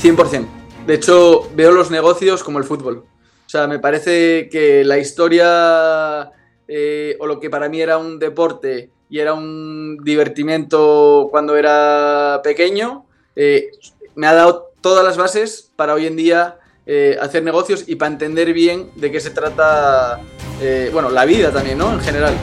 [0.00, 0.46] 100%.
[0.86, 3.04] De hecho, veo los negocios como el fútbol.
[3.46, 6.30] O sea, me parece que la historia
[6.68, 12.40] eh, o lo que para mí era un deporte y era un divertimiento cuando era
[12.44, 13.70] pequeño, eh,
[14.14, 18.12] me ha dado todas las bases para hoy en día eh, hacer negocios y para
[18.12, 20.20] entender bien de qué se trata,
[20.92, 21.92] bueno, la vida también, ¿no?
[21.92, 22.34] En general.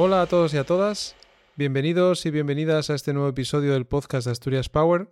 [0.00, 1.16] Hola a todos y a todas,
[1.56, 5.08] bienvenidos y bienvenidas a este nuevo episodio del podcast de Asturias Power,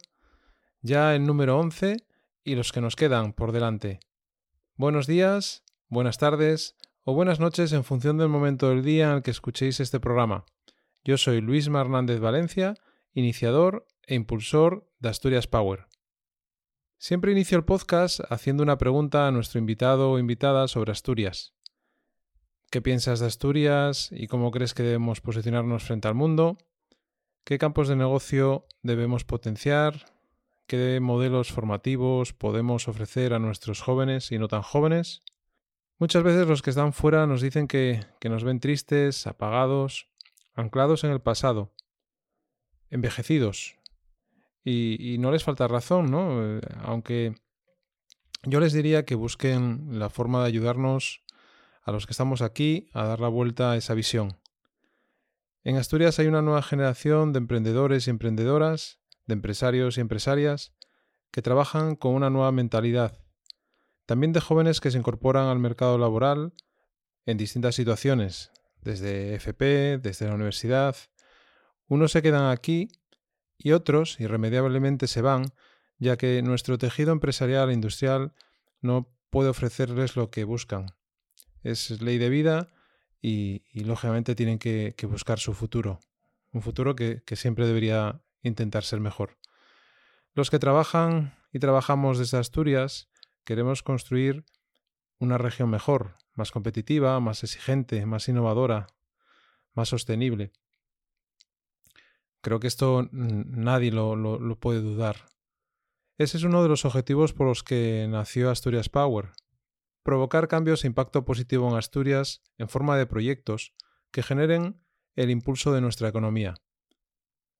[0.80, 1.96] ya el número 11
[2.44, 3.98] y los que nos quedan por delante.
[4.76, 9.22] Buenos días, buenas tardes o buenas noches en función del momento del día en el
[9.24, 10.44] que escuchéis este programa.
[11.02, 12.74] Yo soy Luis Hernández Valencia,
[13.12, 15.88] iniciador e impulsor de Asturias Power.
[16.96, 21.55] Siempre inicio el podcast haciendo una pregunta a nuestro invitado o invitada sobre Asturias.
[22.70, 26.58] ¿Qué piensas de Asturias y cómo crees que debemos posicionarnos frente al mundo?
[27.44, 30.06] ¿Qué campos de negocio debemos potenciar?
[30.66, 35.22] ¿Qué modelos formativos podemos ofrecer a nuestros jóvenes y no tan jóvenes?
[35.98, 40.08] Muchas veces los que están fuera nos dicen que, nos ven tristes, apagados,
[40.52, 41.72] anclados en el pasado,
[42.90, 43.76] envejecidos.
[44.64, 46.44] Y, y no les falta razón, ¿no?
[46.44, 47.36] Eh, aunque
[48.42, 51.22] yo les diría que busquen la forma de ayudarnos
[51.86, 54.36] a los que estamos aquí a dar la vuelta a esa visión.
[55.62, 60.72] En Asturias hay una nueva generación de emprendedores y emprendedoras, de empresarios y empresarias,
[61.30, 63.20] que trabajan con una nueva mentalidad.
[64.04, 66.54] También de jóvenes que se incorporan al mercado laboral
[67.24, 70.96] en distintas situaciones, desde FP, desde la universidad.
[71.86, 72.88] Unos se quedan aquí
[73.58, 75.52] y otros irremediablemente se van,
[75.98, 78.32] ya que nuestro tejido empresarial e industrial
[78.80, 80.96] no puede ofrecerles lo que buscan
[81.70, 82.70] es ley de vida
[83.20, 86.00] y, lógicamente tienen que, buscar su futuro,
[86.52, 89.38] un futuro que, siempre debería intentar ser mejor.
[90.34, 93.08] Los que trabajan y trabajamos desde Asturias
[93.44, 94.44] queremos construir
[95.18, 98.86] una región mejor, más competitiva, más exigente, más innovadora,
[99.74, 100.52] más sostenible.
[102.42, 105.26] Creo que esto nadie lo, puede dudar.
[106.18, 109.32] Ese es uno de los objetivos por los que nació Asturias Power,
[110.06, 113.74] provocar cambios e impacto positivo en Asturias en forma de proyectos
[114.12, 114.80] que generen
[115.16, 116.54] el impulso de nuestra economía.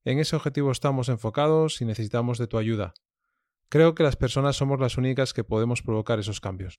[0.04, 2.94] En ese objetivo estamos enfocados y necesitamos de tu ayuda.
[3.68, 6.78] Creo que las personas somos las únicas que podemos provocar esos cambios.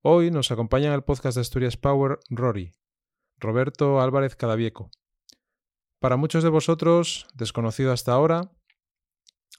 [0.00, 2.72] Hoy nos acompaña en el podcast de Asturias Power Rory,
[3.36, 4.92] Roberto Álvarez Cadavieco.
[5.98, 8.52] Para muchos de vosotros, desconocido hasta ahora,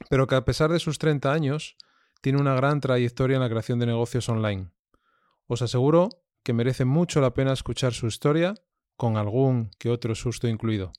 [0.10, 1.76] pero que a pesar de sus 30 años,
[2.22, 4.72] tiene una gran trayectoria en la creación de negocios online.
[5.50, 6.10] Os aseguro
[6.44, 8.54] que merece mucho la pena escuchar su historia,
[8.96, 10.94] con algún que otro susto incluido.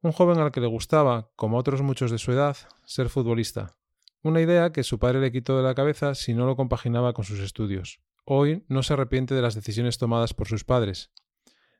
[0.00, 2.56] Un joven al que le gustaba, como otros muchos de su edad,
[2.86, 3.76] ser futbolista.
[4.22, 7.26] Una idea que su padre le quitó de la cabeza si no lo compaginaba con
[7.26, 8.00] sus estudios.
[8.24, 11.10] Hoy no se arrepiente de las decisiones tomadas por sus padres.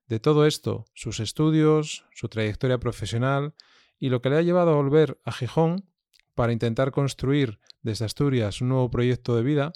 [0.06, 3.54] De todo esto, sus estudios, su trayectoria profesional
[3.98, 5.86] y lo que le ha llevado a volver a Gijón
[6.34, 9.72] para intentar construir desde Asturias un nuevo proyecto de vida,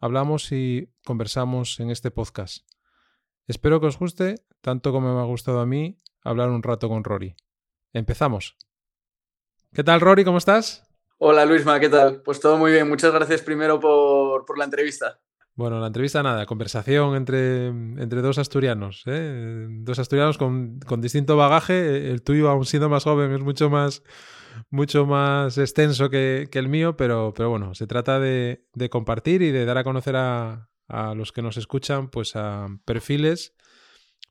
[0.00, 2.66] hablamos y conversamos en este podcast.
[3.46, 7.04] Espero que os guste, tanto como me ha gustado a mí, hablar un rato con
[7.04, 7.34] Rory.
[7.92, 8.56] Empezamos.
[9.72, 10.24] ¿Qué tal, Rory?
[10.24, 10.84] ¿Cómo estás?
[11.18, 12.22] Hola, Luisma, ¿qué tal?
[12.22, 12.88] Pues todo muy bien.
[12.88, 15.20] Muchas gracias primero por, la entrevista.
[15.54, 19.66] Bueno, la entrevista nada, conversación entre, entre dos asturianos, ¿eh?
[19.68, 22.10] dos asturianos con, con, distinto bagaje.
[22.10, 24.04] El tuyo, aún siendo más joven, es mucho más,
[24.70, 29.64] mucho más extenso que, el mío, pero, pero bueno, se trata de, compartir y de
[29.64, 30.68] dar a conocer a,
[31.14, 33.54] los que nos escuchan, pues a perfiles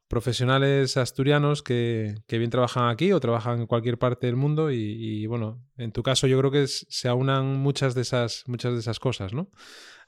[0.07, 5.61] profesionales asturianos que, bien trabajan aquí o trabajan en cualquier parte del mundo y, bueno,
[5.77, 9.33] en tu caso yo creo que se aunan muchas de esas, muchas de esas cosas,
[9.33, 9.49] ¿no?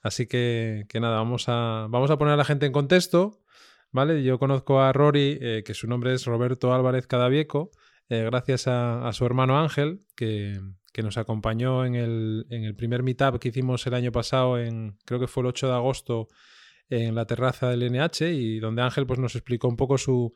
[0.01, 3.41] Así que, que nada, vamos a, vamos a poner a la gente en contexto,
[3.91, 4.23] ¿vale?
[4.23, 7.71] Yo conozco a Rory, eh, que su nombre es Roberto Álvarez Cadavieco,
[8.09, 10.59] eh, gracias a, su hermano Ángel, que,
[11.01, 15.17] nos acompañó en el, en el, primer meetup que hicimos el año pasado, en, creo
[15.17, 16.27] que fue el 8 de agosto,
[16.89, 20.33] en la terraza del NH, y donde Ángel pues, nos explicó un poco su,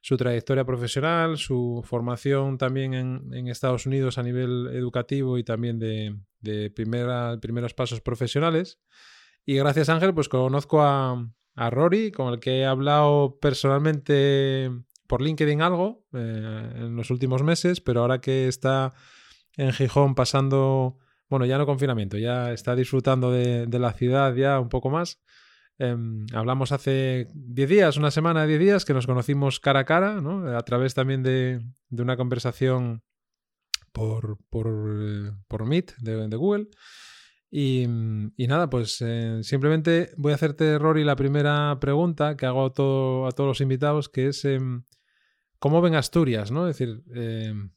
[0.00, 6.16] su trayectoria profesional, su formación también en, Estados Unidos a nivel educativo y también de,
[6.40, 8.78] de primeros pasos profesionales.
[9.44, 14.70] Y gracias Ángel, pues conozco a, a Rory, con el que he hablado personalmente
[15.06, 18.94] por LinkedIn algo eh, en los últimos meses, pero ahora que está
[19.56, 20.98] en Gijón pasando,
[21.28, 25.20] bueno, ya no confinamiento, ya está disfrutando de, la ciudad ya un poco más,
[25.78, 30.20] Em, hablamos hace 10 días, una semana, 10 días, que nos conocimos cara a cara,
[30.20, 30.56] ¿no?
[30.56, 31.60] A través también de,
[31.90, 33.02] una conversación
[33.92, 36.68] por, por, eh, Meet de, Google.
[37.50, 42.72] Y, nada, pues eh, simplemente voy a hacerte, Rory, la primera pregunta que hago a,
[42.72, 44.82] todo, a todos los invitados, que es em,
[45.58, 46.50] ¿cómo ven Asturias?
[46.50, 46.68] ¿no?
[46.68, 47.70] Es decir, em,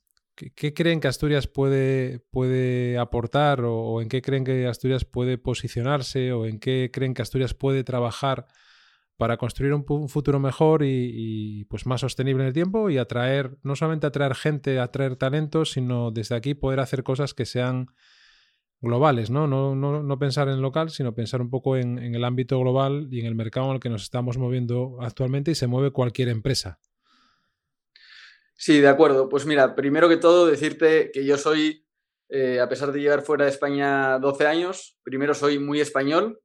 [0.56, 6.32] ¿Qué, creen que Asturias puede, puede aportar o, en qué creen que Asturias puede posicionarse
[6.32, 8.46] o en qué creen que Asturias puede trabajar
[9.18, 13.76] para construir un, futuro mejor y, pues más sostenible en el tiempo y atraer, no
[13.76, 17.88] solamente atraer gente, atraer talentos, sino desde aquí poder hacer cosas que sean
[18.80, 19.46] globales, ¿no?
[19.46, 23.20] No, no, pensar en local, sino pensar un poco en, en el ámbito global y
[23.20, 26.80] en el mercado en el que nos estamos moviendo actualmente y se mueve cualquier empresa.
[28.62, 29.30] Sí, de acuerdo.
[29.30, 31.88] Pues mira, primero que todo decirte que yo soy,
[32.28, 36.42] eh, a pesar de llevar fuera de España 12 años, primero soy muy español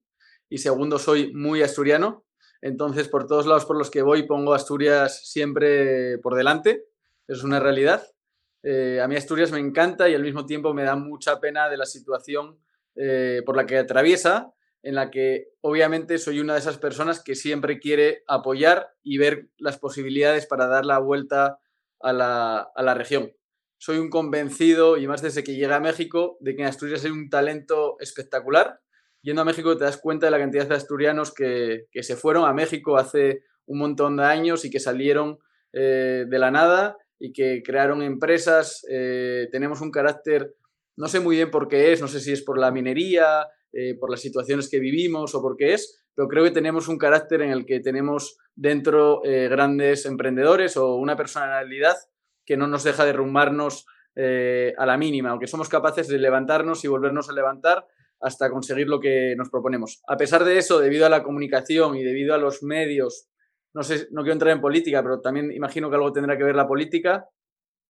[0.48, 2.24] y segundo soy muy asturiano.
[2.62, 6.84] Entonces, por todos lados por los que voy pongo Asturias siempre por delante.
[7.26, 8.06] Es una realidad.
[8.62, 11.78] Eh, a mí Asturias me encanta y al mismo tiempo me da mucha pena de
[11.78, 12.60] la situación
[12.94, 14.52] eh, por la que atraviesa,
[14.84, 19.48] en la que obviamente soy una de esas personas que siempre quiere apoyar y ver
[19.58, 21.58] las posibilidades para dar la vuelta
[22.00, 23.32] a la, región.
[23.78, 27.10] Soy un convencido, y más desde que llegué a México, de que en Asturias hay
[27.10, 28.80] un talento espectacular.
[29.22, 32.52] Yendo a México te das cuenta de la cantidad de asturianos que, se fueron a
[32.52, 35.38] México hace un montón de años y que salieron
[35.72, 38.84] eh, de la nada y que crearon empresas.
[38.90, 40.54] Eh, tenemos un carácter,
[40.96, 43.96] no sé muy bien por qué es, no sé si es por la minería, eh,
[43.98, 47.42] por las situaciones que vivimos o por qué es, pero creo que tenemos un carácter
[47.42, 51.96] en el que tenemos dentro eh, grandes emprendedores o una personalidad
[52.44, 56.88] que no nos deja derrumbarnos eh, a la mínima, aunque somos capaces de levantarnos y
[56.88, 57.86] volvernos a levantar
[58.20, 60.02] hasta conseguir lo que nos proponemos.
[60.06, 63.28] A pesar de eso, debido a la comunicación y debido a los medios,
[63.74, 66.54] no sé, no quiero entrar en política, pero también imagino que algo tendrá que ver
[66.54, 67.28] la política,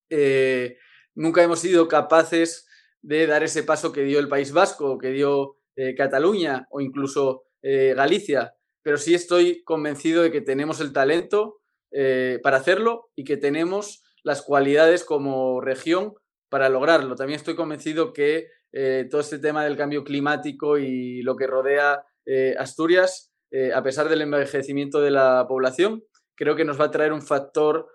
[0.09, 0.79] eh,
[1.15, 2.67] nunca hemos sido capaces
[3.03, 5.59] de dar ese paso que dio el País Vasco, que dio
[5.97, 8.55] Cataluña o incluso Galicia,
[8.85, 14.03] pero sí estoy convencido de que tenemos el talento eh, para hacerlo y que tenemos
[14.23, 16.13] las cualidades como región
[16.51, 17.17] para lograrlo.
[17.17, 22.05] También estoy convencido que eh, todo este tema del cambio climático y lo que rodea
[22.27, 23.33] eh, Asturias,
[23.73, 26.03] a pesar del envejecimiento de la población,
[26.35, 27.87] creo que nos va a traer un factor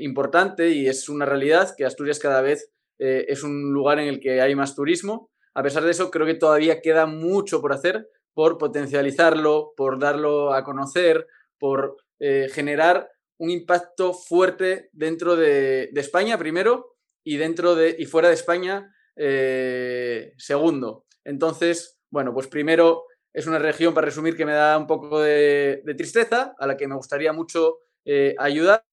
[0.00, 4.40] importante y es una realidad que Asturias cada vez es un lugar en el que
[4.40, 5.30] hay más turismo.
[5.54, 8.08] A pesar de eso, creo que todavía queda mucho por hacer
[8.38, 11.26] por potencializarlo, por darlo a conocer,
[11.58, 16.94] por eh, generar un impacto fuerte dentro de, España primero
[17.24, 21.04] y dentro de y fuera de España eh, segundo.
[21.24, 25.82] Entonces, bueno, pues primero es una región, para resumir, que me da un poco de,
[25.96, 28.84] tristeza, a la que me gustaría mucho eh, ayudar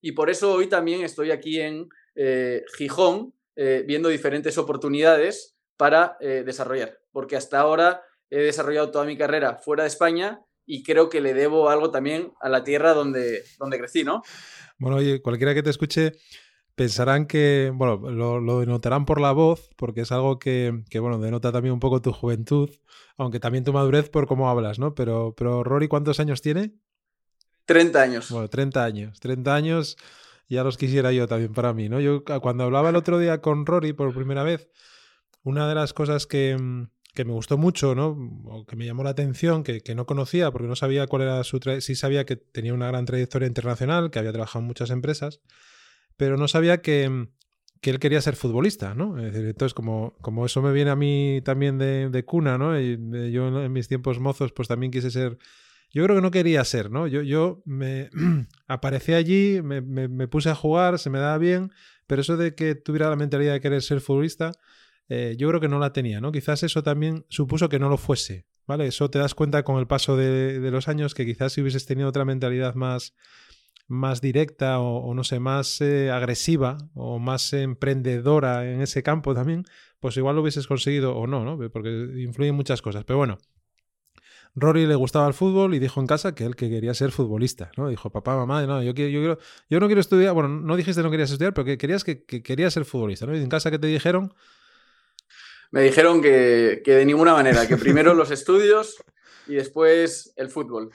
[0.00, 1.88] y por eso hoy también estoy aquí en
[2.76, 9.82] Gijón viendo diferentes oportunidades para desarrollar, porque hasta ahora he desarrollado toda mi carrera fuera
[9.82, 14.04] de España y creo que le debo algo también a la tierra donde, donde crecí,
[14.04, 14.22] ¿no?
[14.78, 16.12] Bueno, oye, cualquiera que te escuche
[16.74, 21.74] pensarán que, bueno, lo, denotarán por la voz, porque es algo que, bueno, denota también
[21.74, 22.70] un poco tu juventud,
[23.18, 24.94] aunque también tu madurez por cómo hablas, ¿no?
[24.94, 26.72] Pero, pero Rory, ¿cuántos años tiene?
[27.66, 28.30] 30 años.
[28.30, 29.20] Bueno, 30 años.
[29.20, 29.98] 30 años
[30.48, 32.00] ya los quisiera yo también para mí, ¿no?
[32.00, 34.70] Yo cuando hablaba el otro día con Rory por primera vez,
[35.42, 36.56] una de las cosas que,
[37.14, 38.16] que me gustó mucho, ¿no?
[38.46, 41.60] O que me llamó la atención, que, no conocía, porque no sabía cuál era su
[41.80, 45.40] sí sabía que tenía una gran trayectoria internacional, que había trabajado en muchas empresas,
[46.16, 47.28] pero no sabía que,
[47.82, 49.18] que él quería ser futbolista, ¿no?
[49.18, 52.80] entonces, como, como eso me viene a mí también de, cuna, ¿no?
[52.80, 52.96] Y
[53.30, 55.36] yo en mis tiempos mozos, pues también quise ser.
[55.90, 57.06] Yo creo que no quería ser, ¿no?
[57.06, 58.08] Yo, yo me
[58.66, 61.72] aparecí allí, me, me puse a jugar, se me daba bien,
[62.06, 64.52] pero eso de que tuviera la mentalidad de querer ser futbolista,
[65.14, 66.32] eh, yo creo que no la tenía, ¿no?
[66.32, 68.86] Quizás eso también supuso que no lo fuese, ¿vale?
[68.86, 72.08] Eso te das cuenta con el paso de, los años que quizás si hubieses tenido
[72.08, 73.14] otra mentalidad más,
[73.88, 79.66] más directa o, no sé, más eh, agresiva o más emprendedora en ese campo también,
[80.00, 81.58] pues igual lo hubieses conseguido o no, ¿no?
[81.70, 83.04] Porque influyen muchas cosas.
[83.04, 83.36] Pero bueno,
[84.54, 87.70] Rory le gustaba el fútbol y dijo en casa que él que quería ser futbolista,
[87.76, 87.90] ¿no?
[87.90, 89.38] Dijo, papá, mamá, no, yo, quiero, yo, quiero,
[89.68, 92.42] yo no quiero estudiar, bueno, no dijiste no querías estudiar, pero que querías que, que
[92.42, 93.36] querías ser futbolista, ¿no?
[93.36, 94.32] Y en casa que te dijeron,
[95.72, 99.02] me dijeron que, de ninguna manera, que primero los estudios
[99.48, 100.90] y después el fútbol.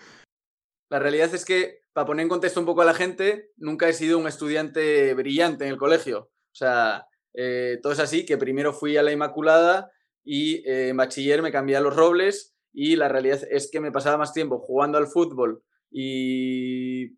[0.90, 3.94] La realidad es que, para poner en contexto un poco a la gente, nunca he
[3.94, 6.30] sido un estudiante brillante en el colegio.
[6.30, 9.92] O sea, eh, todo es así, que primero fui a la Inmaculada
[10.24, 13.92] y eh, en bachiller me cambié a los Robles y la realidad es que me
[13.92, 17.18] pasaba más tiempo jugando al fútbol y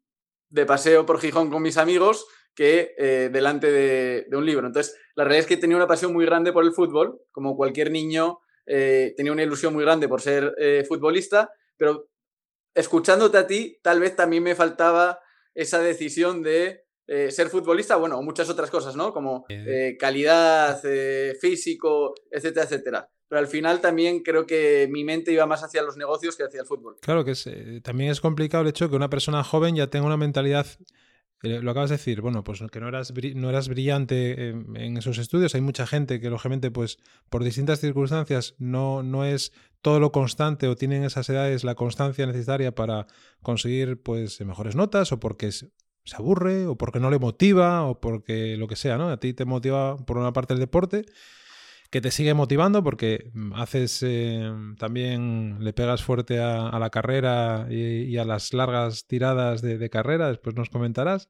[0.50, 2.26] de paseo por Gijón con mis amigos
[2.60, 4.68] que eh, delante de, un libro.
[4.68, 7.90] Entonces, la realidad es que tenía una pasión muy grande por el fútbol, como cualquier
[7.90, 12.10] niño eh, tenía una ilusión muy grande por ser eh, futbolista, pero
[12.76, 15.22] escuchándote a ti, tal vez también me faltaba
[15.56, 19.14] esa decisión de ser futbolista, bueno, o muchas otras cosas, ¿no?
[19.14, 19.46] Como
[19.98, 20.80] calidad,
[21.40, 25.98] físico, etcétera, etcétera pero al final también creo que mi mente iba más hacia los
[25.98, 26.98] negocios que hacia el fútbol.
[27.00, 27.34] Claro que
[27.84, 30.84] también es complicado el hecho de que una persona joven ya tenga una mentalidad eh,
[31.42, 35.56] lo acabas de decir, bueno, pues que no eras, no eras brillante en, esos estudios.
[35.56, 40.68] Hay mucha gente que, lógicamente, pues por distintas circunstancias no, no es todo lo constante
[40.68, 43.08] o tienen esas edades la constancia necesaria para
[43.42, 45.70] conseguir pues mejores notas o porque se
[46.14, 49.10] aburre o porque no le motiva o porque lo que sea, ¿no?
[49.10, 51.06] A ti te motiva por una parte el deporte
[51.90, 58.16] que te sigue motivando porque haces eh, también le pegas fuerte a, la carrera y,
[58.18, 61.30] a las largas tiradas de, carrera, después nos comentarás.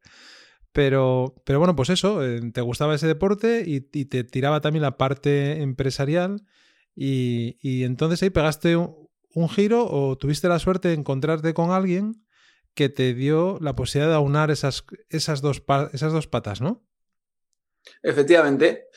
[0.72, 4.98] Pero, pero bueno, pues eso, eh, te gustaba ese deporte y, te tiraba también la
[4.98, 6.46] parte empresarial
[6.96, 12.26] y, entonces ahí pegaste un, giro o tuviste la suerte de encontrarte con alguien
[12.74, 15.64] que te dio la posibilidad de aunar esas, esas, dos,
[15.94, 16.86] esas dos patas, ¿no?
[18.04, 18.88] Efectivamente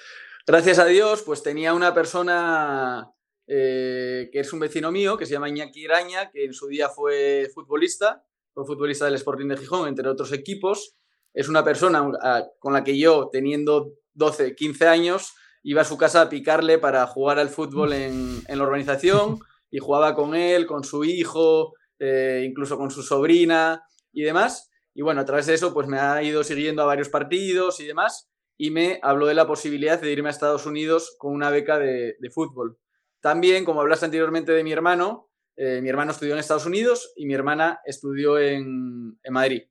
[0.47, 3.13] gracias a Dios, pues tenía una persona
[3.47, 6.89] eh, que es un vecino mío, que se llama Iñaki Iraña, que en su día
[6.89, 10.97] fue futbolista, fue futbolista del Sporting de Gijón, entre otros equipos.
[11.35, 12.11] Es una persona
[12.59, 17.07] con la que yo, teniendo 12, 15 años, iba a su casa a picarle para
[17.07, 19.39] jugar al fútbol en, la organización
[19.71, 23.83] y jugaba con él, con su hijo, eh, incluso con su sobrina
[24.13, 24.71] y demás.
[24.95, 27.87] Y bueno, a través de eso, pues me ha ido siguiendo a varios partidos y
[27.87, 31.79] demás y me habló de la posibilidad de irme a Estados Unidos con una beca
[31.79, 32.79] de, fútbol.
[33.21, 37.27] También, como hablaste anteriormente de mi hermano, eh, mi hermano estudió en Estados Unidos y
[37.27, 39.63] mi hermana estudió en, Madrid.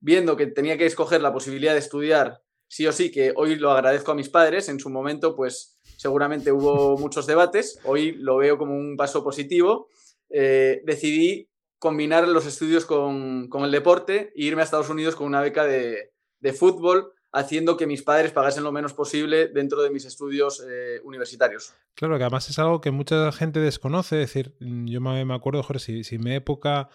[0.00, 3.70] Viendo que tenía que escoger la posibilidad de estudiar sí o sí, que hoy lo
[3.70, 8.58] agradezco a mis padres, en su momento pues seguramente hubo muchos debates, hoy lo veo
[8.58, 9.88] como un paso positivo,
[10.30, 15.40] eh, decidí combinar los estudios con, el deporte e irme a Estados Unidos con una
[15.40, 20.06] beca de, de fútbol haciendo que mis padres pagasen lo menos posible dentro de mis
[20.06, 21.74] estudios eh, universitarios.
[21.94, 24.22] Claro, que además es algo que mucha gente desconoce.
[24.22, 26.88] Es decir, yo me, acuerdo, Jorge, si, si mi época,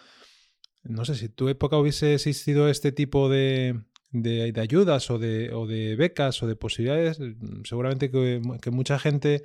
[0.82, 5.68] no sé, si tu época hubiese existido este tipo de, de, ayudas o de, o
[5.68, 7.18] de, becas o de posibilidades,
[7.62, 9.44] seguramente que, que mucha gente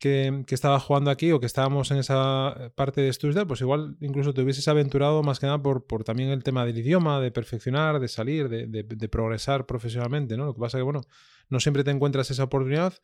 [0.00, 4.32] que, estaba jugando aquí o que estábamos en esa parte de estudios, pues igual incluso
[4.32, 8.00] te hubieses aventurado más que nada por, por también el tema del idioma, de perfeccionar,
[8.00, 10.46] de salir, de, progresar profesionalmente, ¿no?
[10.46, 11.02] Lo que pasa es que, bueno,
[11.50, 12.94] no siempre te encuentras esa oportunidad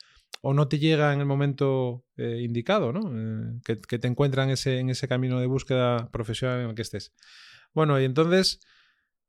[0.41, 3.13] o no te llega en el momento eh, indicado, ¿no?
[3.13, 6.75] Eh, que, que, te encuentran en ese, en ese camino de búsqueda profesional en el
[6.75, 7.13] que estés.
[7.75, 8.61] Bueno, y entonces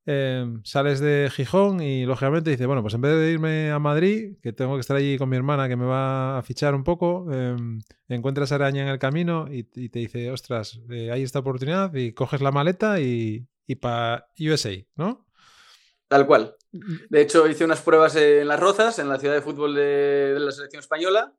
[0.10, 4.38] Em, sales de Gijón y lógicamente dices, bueno, pues en vez de irme a Madrid,
[4.42, 7.30] que tengo que estar allí con mi hermana que me va a fichar un poco,
[7.30, 12.14] em, encuentras araña en el camino y, te dice, ostras, eh, hay esta oportunidad y
[12.14, 15.28] coges la maleta y, y para USA, ¿no?
[16.08, 16.56] Tal cual.
[16.72, 20.52] De hecho, hice unas pruebas en Las Rozas, en la ciudad de fútbol de, la
[20.54, 21.34] selección española.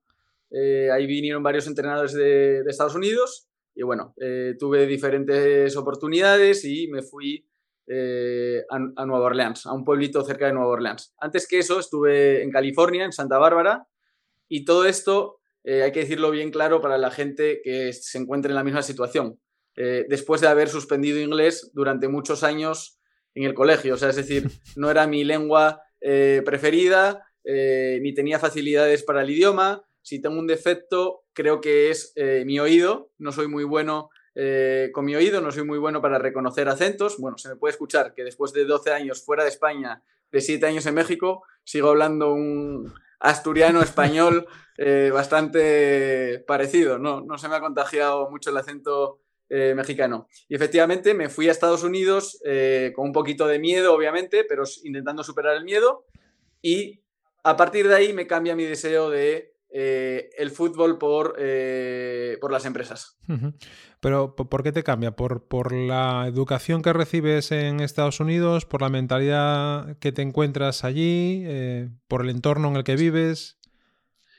[0.50, 6.88] Eh, ahí vinieron varios entrenadores de, Estados Unidos y bueno, eh, tuve diferentes oportunidades y
[6.88, 7.48] me fui
[7.90, 11.14] eh, a, Nueva Orleans, a un pueblito cerca de Nueva Orleans.
[11.18, 13.86] Antes que eso estuve en California, en Santa Bárbara,
[14.46, 18.50] y todo esto eh, hay que decirlo bien claro para la gente que se encuentre
[18.50, 19.40] en la misma situación.
[19.74, 23.00] Eh, después de haber suspendido inglés durante muchos años
[23.34, 25.82] en el colegio, o sea, es decir, no era mi lengua
[26.44, 29.82] preferida, ni tenía facilidades para el idioma.
[30.02, 32.12] Si tengo un defecto, creo que es
[32.44, 33.10] mi oído.
[33.18, 37.18] No soy muy bueno eh, con mi oído, no soy muy bueno para reconocer acentos.
[37.18, 40.64] Bueno, se me puede escuchar que después de 12 años fuera de España, de 7
[40.64, 44.46] años en México, sigo hablando un asturiano español
[44.78, 47.00] eh, bastante parecido.
[47.00, 49.18] No, no se me ha contagiado mucho el acento
[49.48, 50.28] eh, mexicano.
[50.48, 52.40] Y efectivamente me fui a Estados Unidos
[52.94, 56.04] con un poquito de miedo, obviamente, pero intentando superar el miedo.
[56.62, 57.02] Y
[57.42, 62.50] a partir de ahí me cambia mi deseo de eh, el fútbol por, eh, por
[62.50, 63.18] las empresas.
[64.00, 65.10] Pero ¿por qué te cambia?
[65.10, 68.64] ¿Por, ¿Por la educación que recibes en Estados Unidos?
[68.64, 71.42] ¿Por la mentalidad que te encuentras allí?
[71.46, 73.58] Eh, ¿Por el entorno en el que vives?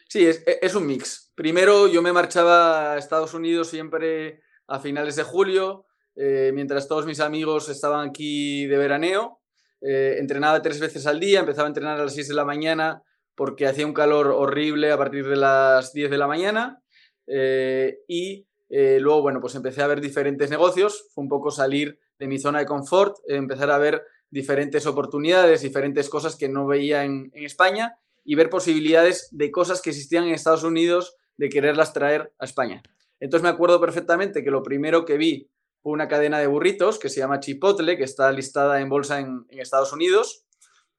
[0.07, 1.31] Sí, es, es, un mix.
[1.35, 7.19] Primero yo me marchaba a Estados Unidos siempre a finales de julio, mientras todos mis
[7.19, 9.39] amigos estaban aquí de veraneo.
[9.81, 13.03] entrenaba tres veces al día, empezaba a entrenar a las 6 de la mañana
[13.39, 16.83] porque hacía un calor horrible a partir de las 10 de la mañana
[17.25, 22.27] eh, y luego, bueno, pues empecé a ver diferentes negocios, fue un poco salir de
[22.27, 27.31] mi zona de confort, empezar a ver diferentes oportunidades, diferentes cosas que no veía en,
[27.33, 32.33] en España y ver posibilidades de cosas que existían en Estados Unidos de quererlas traer
[32.39, 32.83] a España.
[33.21, 35.49] Entonces me acuerdo perfectamente que lo primero que vi
[35.81, 39.45] fue una cadena de burritos que se llama Chipotle, que está listada en bolsa en,
[39.49, 40.45] Estados Unidos,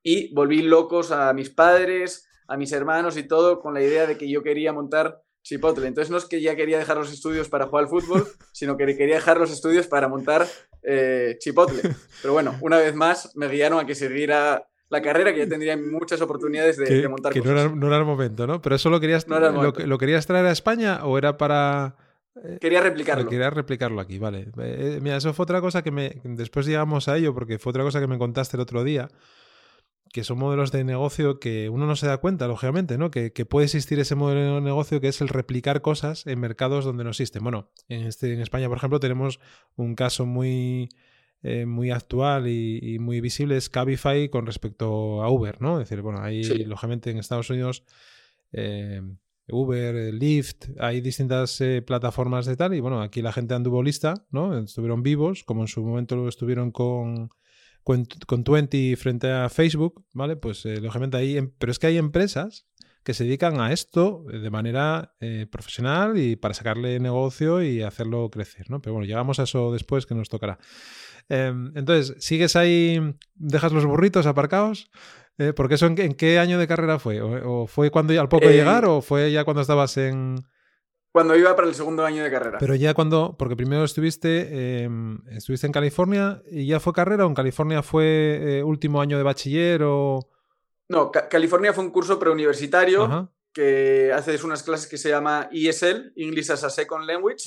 [0.02, 4.18] y volví locos a mis padres, a mis hermanos y todo con la idea de
[4.18, 5.86] que yo quería montar Chipotle.
[5.86, 8.84] Entonces no es que ya quería dejar los estudios para jugar al fútbol, sino que
[8.96, 10.46] quería dejar los estudios para montar
[10.82, 11.80] eh, Chipotle.
[12.20, 15.76] Pero bueno, una vez más me guiaron a que siguiera la carrera, que ya tendría
[15.76, 17.72] muchas oportunidades de, montar que cosas.
[17.72, 18.60] No era, el momento, ¿no?
[18.60, 21.94] Pero eso lo querías, lo, querías traer a España o era para...
[22.34, 23.28] Eh, quería replicarlo.
[23.28, 24.48] Quería replicarlo aquí, vale.
[24.58, 26.20] Eh, mira, eso fue otra cosa que me...
[26.24, 29.08] Después llegamos a ello porque fue otra cosa que me contaste el otro día
[30.12, 33.10] que son modelos de negocio que uno no se da cuenta, lógicamente, ¿no?
[33.10, 37.04] Que, puede existir ese modelo de negocio que es el replicar cosas en mercados donde
[37.04, 37.42] no existen.
[37.42, 39.40] Bueno, en, este, en España, por ejemplo, tenemos
[39.76, 40.88] un caso muy,
[41.42, 45.80] eh, muy actual y, muy visible, es Cabify con respecto a Uber, ¿no?
[45.80, 47.84] Es decir, bueno, ahí, lógicamente, en Estados Unidos,
[48.52, 49.00] eh,
[49.48, 54.26] Uber, Lyft, hay distintas eh, plataformas de tal, y bueno, aquí la gente anduvo lista,
[54.30, 54.58] ¿no?
[54.58, 57.30] Estuvieron vivos, como en su momento lo estuvieron con
[57.84, 60.36] con, con 20 frente a Facebook, ¿vale?
[60.36, 62.66] Pues eh, lógicamente ahí, em, pero es que hay empresas
[63.02, 68.30] que se dedican a esto de manera eh, profesional y para sacarle negocio y hacerlo
[68.30, 68.82] crecer, ¿no?
[68.82, 70.58] Pero bueno, llegamos a eso después que nos tocará.
[71.28, 73.00] Em, entonces, ¿sigues ahí,
[73.34, 74.90] dejas los burritos aparcados?
[75.38, 77.22] Eh, porque eso en, qué año de carrera fue?
[77.22, 80.36] ¿O, fue cuando al poco de llegar o fue ya cuando estabas en,
[81.12, 82.58] cuando iba para el segundo año de carrera.
[82.58, 87.28] Pero ya cuando, porque primero estuviste, em, estuviste en California y ya fue carrera o
[87.28, 90.20] en California fue eh, último año de bachiller o...
[90.88, 96.50] No, California fue un curso preuniversitario que haces unas clases que se llama ESL, English
[96.50, 97.44] as a Second Language,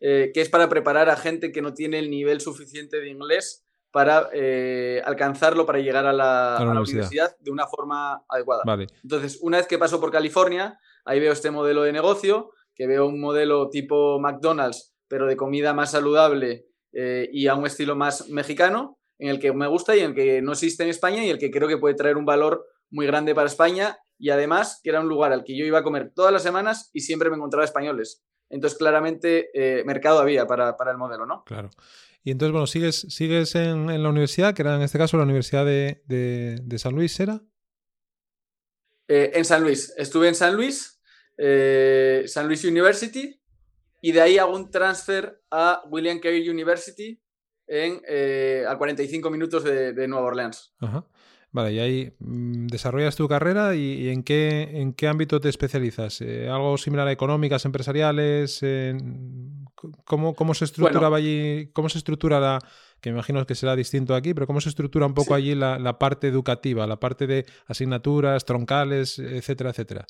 [0.00, 3.66] eh, que es para preparar a gente que no tiene el nivel suficiente de inglés
[3.90, 7.36] para eh, alcanzarlo para llegar a la, universidad.
[7.40, 8.62] de una forma adecuada.
[8.64, 8.86] Vale.
[9.02, 13.06] Entonces, una vez que paso por California, ahí veo este modelo de negocio que veo
[13.06, 18.28] un modelo tipo McDonald's, pero de comida más saludable eh, y a un estilo más
[18.28, 21.28] mexicano, en el que me gusta y en el que no existe en España y
[21.28, 24.90] el que creo que puede traer un valor muy grande para España y además que
[24.90, 27.36] era un lugar al que yo iba a comer todas las semanas y siempre me
[27.36, 28.22] encontraba españoles.
[28.48, 31.42] Entonces, claramente, eh, mercado había para, el modelo, ¿no?
[31.44, 31.70] Claro.
[32.22, 35.66] Y entonces, bueno, ¿sigues, sigues en, la universidad, que era en este caso la Universidad
[35.66, 37.42] de, San Luis, ¿era?
[39.08, 39.92] Eh, en San Luis.
[39.96, 40.97] Estuve en San Luis
[41.38, 43.40] eh, San Luis University
[44.02, 47.20] y de ahí hago un transfer a William Carey University
[47.66, 50.74] en, eh, a 45 minutos de, Nueva Orleans.
[51.50, 56.20] Vale, y ahí mm, desarrollas tu carrera y, en, qué, en qué ámbito te especializas.
[56.20, 58.60] Eh, ¿Algo similar a económicas, empresariales?
[60.04, 61.70] ¿cómo, ¿cómo, se estructuraba allí?
[61.72, 62.58] ¿Cómo se estructura la,
[63.00, 65.78] que me imagino que será distinto aquí, pero cómo se estructura un poco allí la,
[65.78, 70.06] la, parte educativa, la parte de asignaturas, troncales, etcétera, etcétera?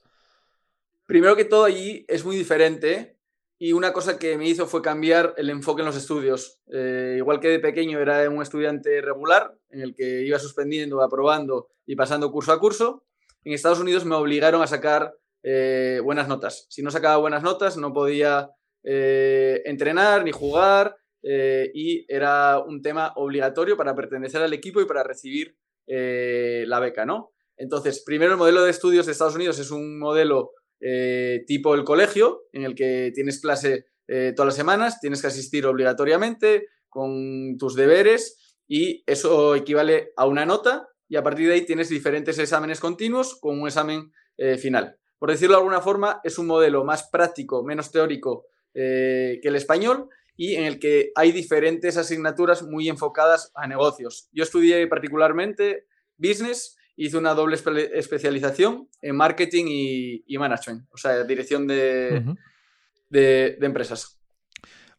[1.08, 3.16] Primero que todo, allí es muy diferente
[3.58, 6.60] y una cosa que me hizo fue cambiar el enfoque en los estudios.
[6.70, 11.70] Eh, igual que de pequeño era un estudiante regular, en el que iba suspendiendo, aprobando
[11.86, 13.06] y pasando curso a curso,
[13.42, 16.66] en Estados Unidos me obligaron a sacar eh, buenas notas.
[16.68, 18.50] Si no sacaba buenas notas, no podía
[18.84, 25.02] eh, entrenar ni jugar y era un tema obligatorio para pertenecer al equipo y para
[25.02, 27.32] recibir la beca, ¿no?
[27.56, 31.84] Entonces, primero el modelo de estudios de Estados Unidos es un modelo eh, tipo el
[31.84, 37.56] colegio, en el que tienes clase eh, todas las semanas, tienes que asistir obligatoriamente con
[37.58, 42.38] tus deberes y eso equivale a una nota y a partir de ahí tienes diferentes
[42.38, 44.96] exámenes continuos con un examen eh, final.
[45.18, 50.08] Por decirlo de alguna forma, es un modelo más práctico, menos teórico que el español
[50.36, 54.28] y en el que hay diferentes asignaturas muy enfocadas a negocios.
[54.30, 55.86] Yo estudié particularmente
[56.16, 57.56] business hice una doble
[57.94, 62.36] especialización en marketing y, management, o sea, dirección de,
[63.60, 64.18] empresas.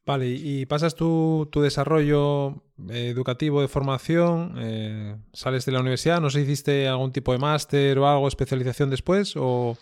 [0.05, 6.29] Vale, y pasas tu, desarrollo eh, educativo de formación, eh, sales de la universidad, no
[6.29, 9.77] sé si hiciste algún tipo de máster o algo, especialización después o...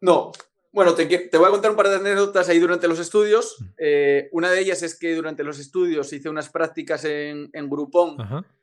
[0.00, 0.30] No,
[0.70, 3.56] bueno, te, voy a contar un par de anécdotas ahí durante los estudios.
[3.58, 3.64] Mm.
[3.78, 8.16] Eh, una de ellas es que durante los estudios hice unas prácticas en, en Groupon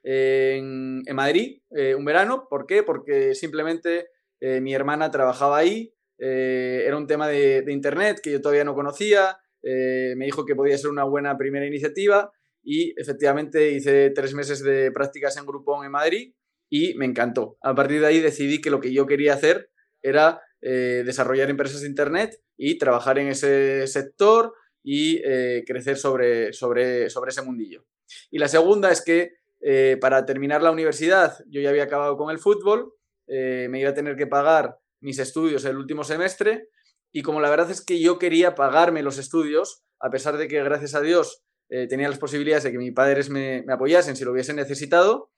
[0.03, 2.47] en, Madrid, eh, un verano.
[2.49, 2.83] ¿Por qué?
[2.83, 8.63] Porque simplemente eh, mi hermana trabajaba ahí, era un tema de, internet que yo todavía
[8.63, 12.31] no conocía, me dijo que podía ser una buena primera iniciativa
[12.63, 16.33] y efectivamente hice tres meses de prácticas en Groupon en Madrid
[16.69, 17.57] y me encantó.
[17.61, 19.69] A partir de ahí decidí que lo que yo quería hacer
[20.01, 26.53] era eh, desarrollar empresas de Internet y trabajar en ese sector y eh, crecer sobre,
[26.53, 27.85] sobre, sobre ese mundillo.
[28.31, 32.31] Y la segunda es que eh, para terminar la universidad yo ya había acabado con
[32.31, 32.93] el fútbol,
[33.27, 36.69] me iba a tener que pagar mis estudios el último semestre
[37.11, 40.63] y como la verdad es que yo quería pagarme los estudios, a pesar de que
[40.63, 41.43] gracias a Dios
[41.89, 45.31] tenía las posibilidades de que mis padres me, me apoyasen si lo hubiesen necesitado,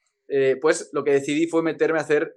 [0.59, 2.35] pues lo que decidí fue meterme a hacer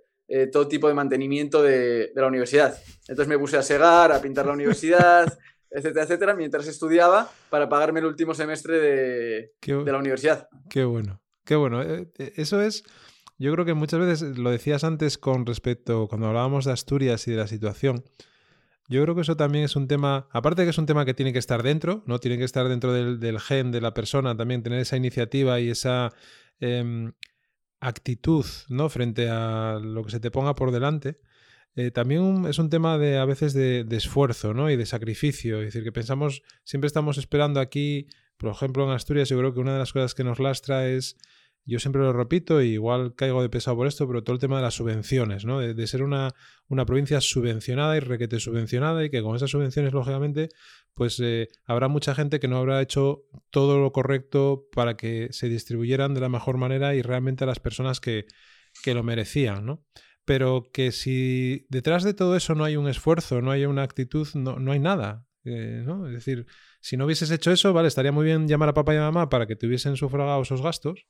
[0.52, 2.78] todo tipo de mantenimiento de, de, la universidad.
[3.08, 5.26] Entonces me puse a segar, a pintar la universidad,
[5.70, 10.48] etcétera, etcétera, mientras estudiaba para pagarme el último semestre de, de la universidad.
[10.68, 11.82] Qué bueno, qué bueno.
[11.82, 12.84] Eh, eh, eso es,
[13.38, 17.32] yo creo que muchas veces, lo decías antes con respecto, cuando hablábamos de Asturias y
[17.32, 18.04] de la situación,
[18.88, 21.14] yo creo que eso también es un tema, aparte de que es un tema que
[21.14, 22.18] tiene que estar dentro, ¿no?
[22.18, 25.70] Tiene que estar dentro del, del gen de la persona, también tener esa iniciativa y
[25.70, 26.12] esa
[26.58, 27.12] eh,
[27.80, 28.88] actitud, ¿no?
[28.88, 31.18] Frente a lo que se te ponga por delante.
[31.76, 34.70] Eh, también es un tema de a veces de, esfuerzo ¿no?
[34.70, 35.58] y de sacrificio.
[35.60, 39.60] Es decir, que pensamos, siempre estamos esperando aquí, por ejemplo en Asturias, yo creo que
[39.60, 41.16] una de las cosas que nos lastra es,
[41.64, 44.56] yo siempre lo repito, y igual caigo de pesado por esto, pero todo el tema
[44.56, 45.60] de las subvenciones, ¿no?
[45.60, 46.34] de, ser una,
[46.68, 50.48] una, provincia subvencionada y requete subvencionada y que con esas subvenciones, lógicamente,
[50.94, 55.48] pues eh, habrá mucha gente que no habrá hecho todo lo correcto para que se
[55.48, 58.26] distribuyeran de la mejor manera y realmente a las personas que,
[58.82, 59.84] que lo merecían, ¿no?
[60.24, 64.28] pero que si detrás de todo eso no hay un esfuerzo, no hay una actitud,
[64.34, 65.26] no, no hay nada.
[65.44, 66.06] Eh, ¿no?
[66.06, 66.46] Es decir,
[66.80, 69.28] si no hubieses hecho eso, vale, estaría muy bien llamar a papá y a mamá
[69.28, 71.06] para que te hubiesen sufragado esos gastos,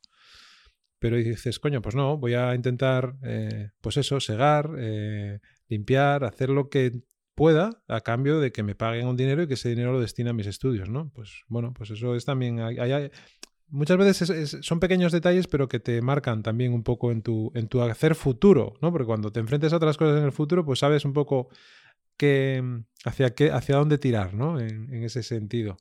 [1.01, 6.51] pero dices, coño, pues no, voy a intentar, eh, pues eso, segar, eh, limpiar, hacer
[6.51, 7.03] lo que
[7.35, 10.31] pueda a cambio de que me paguen un dinero y que ese dinero lo destine
[10.31, 11.11] a mis estudios, ¿no?
[11.15, 13.11] Pues bueno, pues eso es también, hay,
[13.71, 17.69] muchas veces son pequeños detalles, pero que te marcan también un poco en tu, en
[17.69, 18.93] tu hacer futuro, ¿no?
[18.93, 21.49] Porque cuando te enfrentes a otras cosas en el futuro, pues sabes un poco
[22.17, 22.63] que,
[23.05, 24.61] hacia, qué, hacia dónde tirar, ¿no?
[24.61, 25.79] En, ese sentido.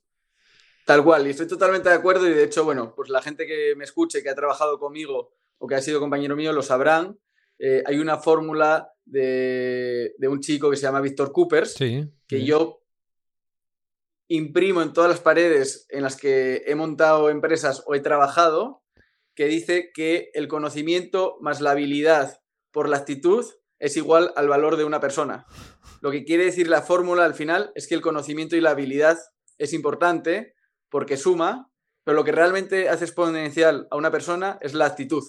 [0.90, 3.76] Tal cual, y estoy totalmente de acuerdo y de hecho, bueno, pues la gente que
[3.78, 7.20] me escuche, que ha trabajado conmigo o que ha sido compañero mío, lo sabrán.
[7.60, 12.82] Eh, hay una fórmula de, de, un chico que se llama Víctor Coopers, que yo
[14.30, 18.82] imprimo en todas las paredes en las que he montado empresas o he trabajado,
[19.36, 23.46] que dice que el conocimiento más la habilidad por la actitud
[23.78, 25.46] es igual al valor de una persona.
[26.02, 29.20] Lo que quiere decir la fórmula al final es que el conocimiento y la habilidad
[29.60, 30.56] es importante
[30.90, 31.70] porque suma,
[32.04, 35.24] pero lo que realmente hace exponencial a una persona es la actitud.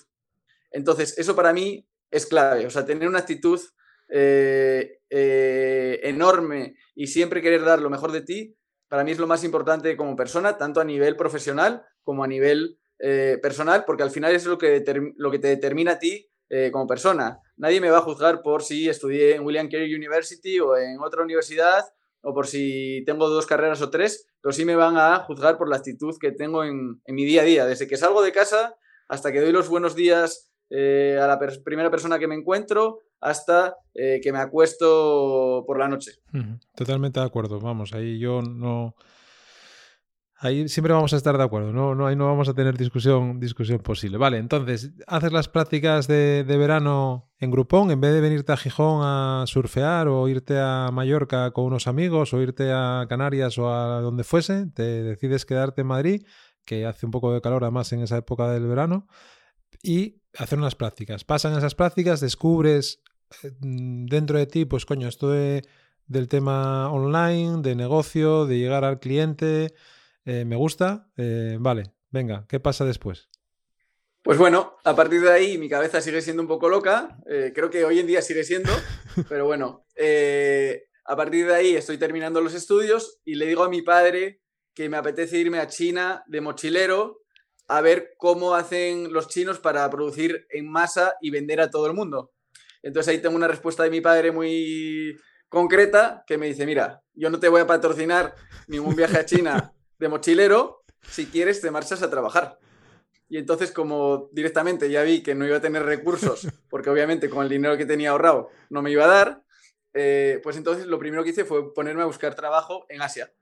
[0.70, 2.66] Entonces, eso para mí es clave.
[2.66, 3.60] O sea, tener una actitud
[4.08, 8.56] eh, eh, enorme y siempre querer dar lo mejor de ti
[8.88, 12.80] para mí es lo más importante como persona, tanto a nivel profesional como a nivel
[12.98, 14.82] eh, personal, porque al final es lo que,
[15.16, 16.26] lo que te determina a ti
[16.72, 17.38] como persona.
[17.58, 21.22] Nadie me va a juzgar por si estudié en William Carey University o en otra
[21.22, 21.84] universidad
[22.22, 25.68] o por si tengo dos carreras o tres, pero sí me van a juzgar por
[25.68, 27.66] la actitud que tengo en, mi día a día.
[27.66, 28.76] Desde que salgo de casa
[29.08, 33.76] hasta que doy los buenos días eh, a la primera persona que me encuentro hasta
[33.94, 36.12] eh, que me acuesto por la noche.
[36.74, 38.94] Totalmente de acuerdo, vamos, ahí yo no...
[40.42, 43.38] Ahí siempre vamos a estar de acuerdo, no, no, ahí no vamos a tener discusión,
[43.38, 44.16] discusión posible.
[44.16, 48.56] Vale, entonces, haces las prácticas de, de verano en grupón, en vez de venirte a
[48.56, 53.70] Gijón a surfear o irte a Mallorca con unos amigos o irte a Canarias o
[53.70, 56.24] a donde fuese, te decides quedarte en Madrid,
[56.64, 59.08] que hace un poco de calor además en esa época del verano,
[59.82, 61.22] y hacer unas prácticas.
[61.22, 63.02] Pasan esas prácticas, descubres
[63.42, 69.00] eh, dentro de ti, pues coño, esto del tema online, de negocio, de llegar al
[69.00, 69.74] cliente,
[70.24, 73.28] eh, me gusta, eh, vale, venga, ¿qué pasa después?
[74.22, 77.16] Pues bueno, a partir de ahí mi cabeza sigue siendo un poco loca,
[77.54, 78.70] creo que hoy en día sigue siendo,
[79.30, 83.80] pero bueno, a partir de ahí estoy terminando los estudios y le digo a mi
[83.80, 84.42] padre
[84.74, 87.22] que me apetece irme a China de mochilero
[87.66, 91.94] a ver cómo hacen los chinos para producir en masa y vender a todo el
[91.94, 92.32] mundo.
[92.82, 95.16] Entonces ahí tengo una respuesta de mi padre muy
[95.48, 98.34] concreta que me dice, mira, yo no te voy a patrocinar
[98.66, 102.58] ningún viaje a China de mochilero, si quieres te marchas a trabajar.
[103.28, 107.44] Y entonces como directamente ya vi que no iba a tener recursos, porque obviamente con
[107.44, 109.44] el dinero que tenía ahorrado no me iba a dar,
[109.94, 113.32] eh, pues entonces lo primero que hice fue ponerme a buscar trabajo en Asia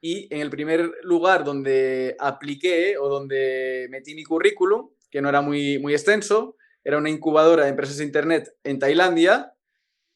[0.00, 5.40] y en el primer lugar donde apliqué o donde metí mi currículum, que no era
[5.40, 9.54] muy, muy extenso, era una incubadora de empresas de Internet en Tailandia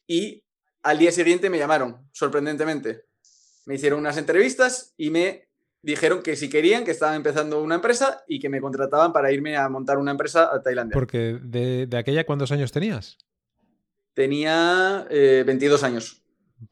[0.08, 0.42] y
[0.82, 3.04] al día siguiente me llamaron, sorprendentemente.
[3.64, 5.45] Me hicieron unas entrevistas y me
[5.86, 9.56] dijeron que si querían, que estaban empezando una empresa y que me contrataban para irme
[9.56, 10.92] a montar una empresa a Tailandia.
[10.92, 13.18] Porque de, aquella, ¿cuántos años tenías?
[14.12, 16.22] Tenía 22 eh, años.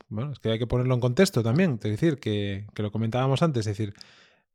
[0.09, 3.43] bueno, es que hay que ponerlo en contexto también, es decir, que, que lo comentábamos
[3.43, 3.95] antes, es decir,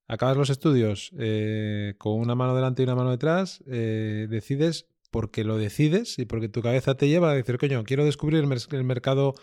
[0.10, 5.46] acabas los estudios eh, con una mano delante y una mano detrás, eh, decides porque
[5.46, 9.36] lo decides y porque tu cabeza te lleva a decir, coño, quiero descubrir el, mercado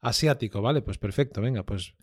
[0.00, 0.80] asiático, ¿vale?
[0.80, 1.94] Pues perfecto, venga, pues...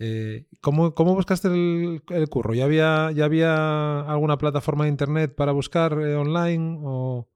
[0.00, 2.54] Eh, ¿cómo, buscaste el, curro?
[2.54, 7.28] ¿Ya había, ¿Ya había alguna plataforma de internet para buscar online o...?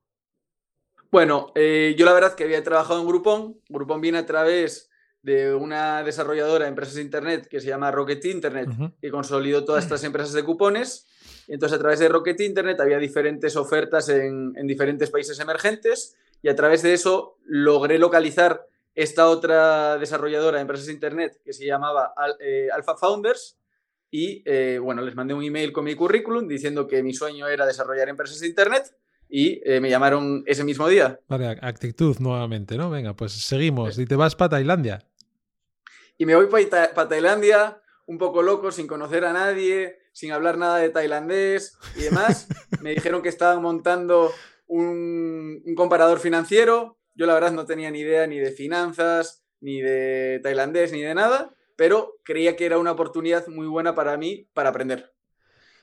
[1.12, 3.60] Bueno, yo la verdad que había trabajado en Groupon.
[3.68, 4.90] Groupon viene a través
[5.24, 8.68] de una desarrolladora de empresas de Internet que se llama Rocket Internet,
[9.00, 11.06] y consolidó todas estas empresas de cupones.
[11.48, 16.54] Entonces, a través de Rocket Internet había diferentes ofertas en, diferentes países emergentes y a
[16.54, 22.14] través de eso logré localizar esta otra desarrolladora de empresas de Internet que se llamaba
[22.40, 23.58] eh, Alpha Founders
[24.10, 27.66] y eh, bueno, les mandé un email con mi currículum diciendo que mi sueño era
[27.66, 28.96] desarrollar empresas de Internet
[29.28, 31.18] y eh, me llamaron ese mismo día.
[31.28, 32.90] Vale, actitud nuevamente, ¿no?
[32.90, 33.98] Venga, pues seguimos.
[33.98, 35.04] Y te vas para Tailandia.
[36.16, 40.78] Y me voy para Tailandia, un poco loco, sin conocer a nadie, sin hablar nada
[40.78, 42.46] de tailandés y demás.
[42.80, 44.32] me dijeron que estaban montando
[44.66, 46.96] un, comparador financiero.
[47.14, 51.14] Yo la verdad no tenía ni idea ni de finanzas, ni de tailandés, ni de
[51.14, 55.12] nada, pero creía que era una oportunidad muy buena para mí para aprender.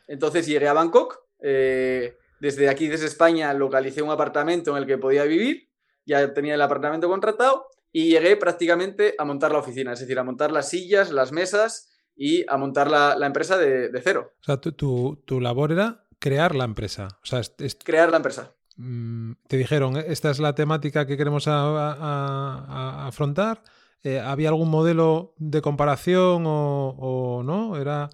[0.07, 1.19] Entonces llegué a Bangkok.
[1.39, 5.69] Eh, desde aquí, desde España, localicé un apartamento en el que podía vivir.
[6.05, 10.23] Ya tenía el apartamento contratado y llegué prácticamente a montar la oficina, es decir, a
[10.23, 14.33] montar las sillas, las mesas y a montar la, empresa de, cero.
[14.41, 17.07] O sea, tu, tu, labor era crear la empresa.
[17.23, 17.41] O sea,
[17.83, 18.55] Crear la empresa.
[18.77, 23.61] Mm, te dijeron, esta es la temática que queremos afrontar.
[24.03, 27.77] Eh, ¿Había algún modelo de comparación o, no?
[27.77, 28.09] Era...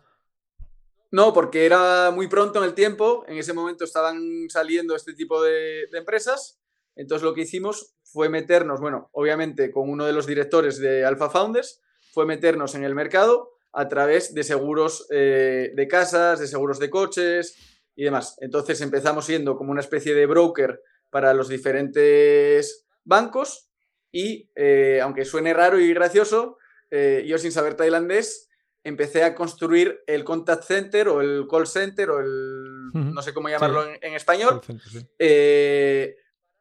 [1.12, 3.24] No, porque era muy pronto en el tiempo.
[3.28, 6.60] En ese momento estaban saliendo este tipo de empresas.
[6.98, 11.30] Entonces lo que hicimos fue meternos, bueno, obviamente con uno de los directores de Alpha
[11.30, 11.80] Founders,
[12.12, 16.90] fue meternos en el mercado a través de seguros eh, de casas, de seguros de
[16.90, 18.38] coches y demás.
[18.40, 23.72] Entonces empezamos siendo como una especie de broker para los diferentes bancos
[24.12, 26.60] y, eh, aunque suene raro y gracioso,
[26.92, 28.50] eh, yo sin saber tailandés
[28.84, 33.50] empecé a construir el contact center o el call center o el, no sé cómo
[33.50, 34.62] llamarlo en, español,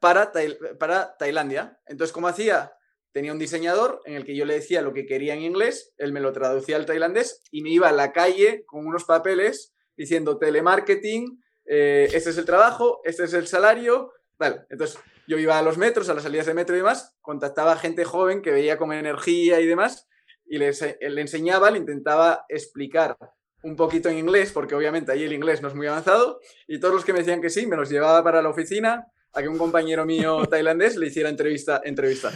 [0.01, 0.33] para,
[0.79, 1.79] para Tailandia.
[1.87, 2.73] Entonces, ¿cómo hacía?
[3.13, 6.13] Tenía un diseñador en el que yo le decía lo que quería en inglés, él
[6.13, 10.39] me lo traducía al tailandés y me iba a la calle con unos papeles diciendo
[10.39, 14.13] telemarketing, eh, este es el trabajo, este es el salario.
[14.39, 17.77] Vale, entonces yo iba a los metros, a las salidas de metro y demás, contactaba
[17.77, 20.07] gente joven que veía con energía y demás
[20.49, 23.17] y le, le enseñaba, le intentaba explicar
[23.63, 26.95] un poquito en inglés, porque obviamente ahí el inglés no es muy avanzado, y todos
[26.95, 29.59] los que me decían que sí, me los llevaba para la oficina, a que un
[29.59, 31.81] compañero mío tailandés le hiciera entrevista.
[31.85, 32.31] entrevista.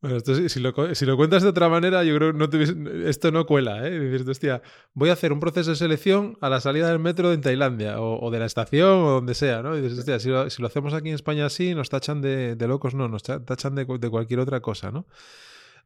[0.00, 3.86] Bueno, esto, si, lo, cuentas de otra manera, yo creo que no esto no cuela,
[3.86, 4.00] ¿eh?
[4.00, 4.62] Dices, hostia,
[4.94, 8.30] voy a hacer un proceso de selección a la salida del metro en Tailandia, o,
[8.30, 9.76] de la estación, o donde sea, ¿no?
[9.76, 12.56] Y dices, hostia, si lo, si lo hacemos aquí en España así, nos tachan de,
[12.60, 15.06] locos, no, nos tachan de, de, cualquier otra cosa, ¿no?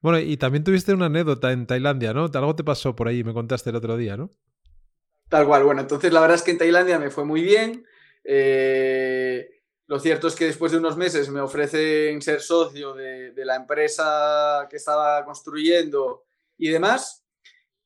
[0.00, 2.30] Bueno, y también tuviste una anécdota en Tailandia, ¿no?
[2.32, 4.30] Algo te pasó por ahí, me contaste el otro día, ¿no?
[5.28, 7.84] Tal cual, bueno, entonces la verdad es que en Tailandia me fue muy bien.
[8.22, 9.53] Eh
[9.86, 14.66] lo cierto es que después de unos meses me ofrecen ser socio de, la empresa
[14.70, 16.24] que estaba construyendo
[16.56, 17.26] y demás.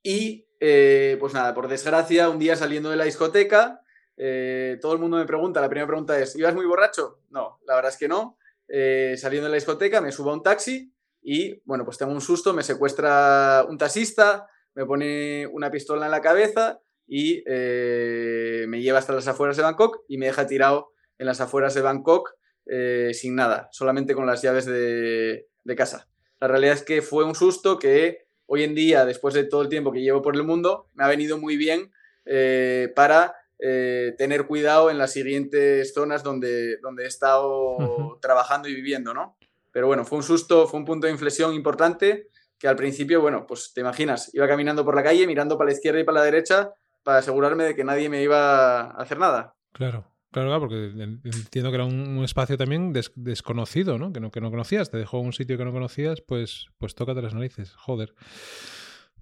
[0.03, 3.83] Y eh, pues nada, por desgracia, un día saliendo de la discoteca,
[4.17, 7.21] eh, todo el mundo me pregunta, la primera pregunta es, ¿ibas muy borracho?
[7.31, 8.39] No, la verdad es que no.
[8.69, 12.21] Eh, saliendo de la discoteca me subo a un taxi y bueno, pues tengo un
[12.21, 18.99] susto, me secuestra un taxista, me pone una pistola en la cabeza y me lleva
[18.99, 22.35] hasta las afueras de Bangkok y me deja tirado en las afueras de Bangkok
[22.67, 26.09] eh, sin nada, solamente con las llaves de, casa.
[26.41, 29.69] La realidad es que fue un susto que hoy en día, después de todo el
[29.69, 31.93] tiempo que llevo por el mundo, me ha venido muy bien
[32.25, 38.75] eh, para eh, tener cuidado en las siguientes zonas donde, donde he estado trabajando y
[38.75, 39.37] viviendo, ¿no?
[39.73, 42.29] Pero bueno, fue un susto, fue un punto de inflexión importante
[42.59, 45.75] que al principio, bueno, pues te imaginas, iba caminando por la calle mirando para la
[45.75, 49.55] izquierda y para la derecha para asegurarme de que nadie me iba a hacer nada.
[49.73, 50.05] Claro.
[50.31, 50.93] Claro, porque
[51.25, 54.13] entiendo que era un, espacio también desconocido, ¿no?
[54.13, 54.31] Que, ¿no?
[54.31, 57.73] que no conocías, te dejó un sitio que no conocías, pues, pues tócate las narices,
[57.75, 58.15] joder.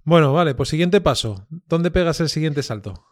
[0.03, 1.47] Bueno, vale, pues siguiente paso.
[1.49, 3.05] ¿Dónde pegas el siguiente salto?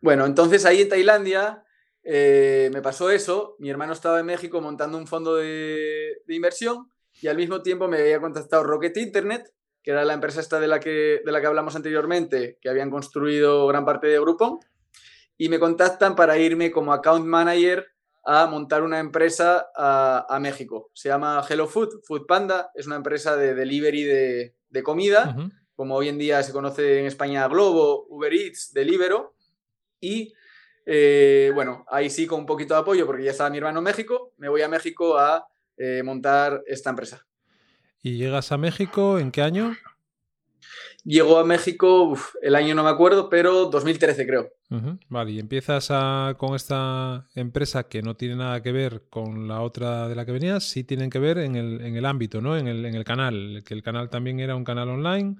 [0.00, 1.64] Bueno, entonces ahí en Tailandia
[2.02, 3.56] eh, me pasó eso.
[3.58, 6.90] Mi hermano estaba en México montando un fondo de, inversión
[7.22, 10.68] y al mismo tiempo me había contactado Rocket Internet, que era la empresa esta de
[10.68, 14.60] la que, de la que hablamos anteriormente, que habían construido gran parte de Groupon
[15.36, 17.86] y me contactan para irme como account manager
[18.24, 20.90] a montar una empresa a, México.
[20.94, 25.36] Se llama Hello Food, Food Panda, es una empresa de delivery de, comida,
[25.76, 29.34] como hoy en día se conoce en España Globo, Uber Eats, Delivero.
[30.00, 30.32] Y
[30.86, 33.84] eh, bueno, ahí sí con un poquito de apoyo, porque ya estaba mi hermano en
[33.84, 37.26] México, me voy a México a eh, montar esta empresa.
[38.02, 39.76] ¿Y llegas a México en qué año?
[41.04, 44.48] Llegó a México, el año no me acuerdo, pero 2013 creo.
[45.08, 45.88] Vale, y empiezas
[46.38, 50.32] con esta empresa que no tiene nada que ver con la otra de la que
[50.32, 52.56] venías, sí tienen que ver en el, ámbito, ¿no?
[52.56, 55.36] En el, en el, canal, que el canal también era un canal online,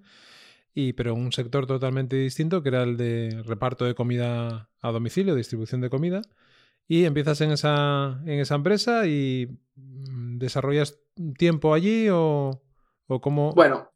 [0.75, 5.35] y, pero un sector totalmente distinto, que era el de reparto de comida a domicilio,
[5.35, 6.21] distribución de comida.
[6.87, 10.99] Y empiezas en esa, en esa empresa y mm, desarrollas
[11.39, 12.63] tiempo allí o,
[13.07, 13.53] o cómo...
[13.53, 13.94] Bueno,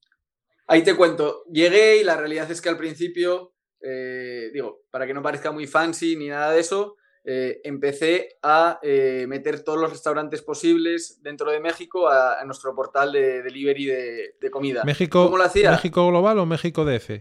[0.70, 5.14] Ahí te cuento, llegué y la realidad es que al principio, eh, digo, para que
[5.14, 9.90] no parezca muy fancy ni nada de eso, eh, empecé a eh, meter todos los
[9.90, 14.84] restaurantes posibles dentro de México a, nuestro portal de delivery de, comida.
[14.84, 15.70] México, ¿Cómo lo hacía?
[15.70, 17.12] ¿México Global o México DF?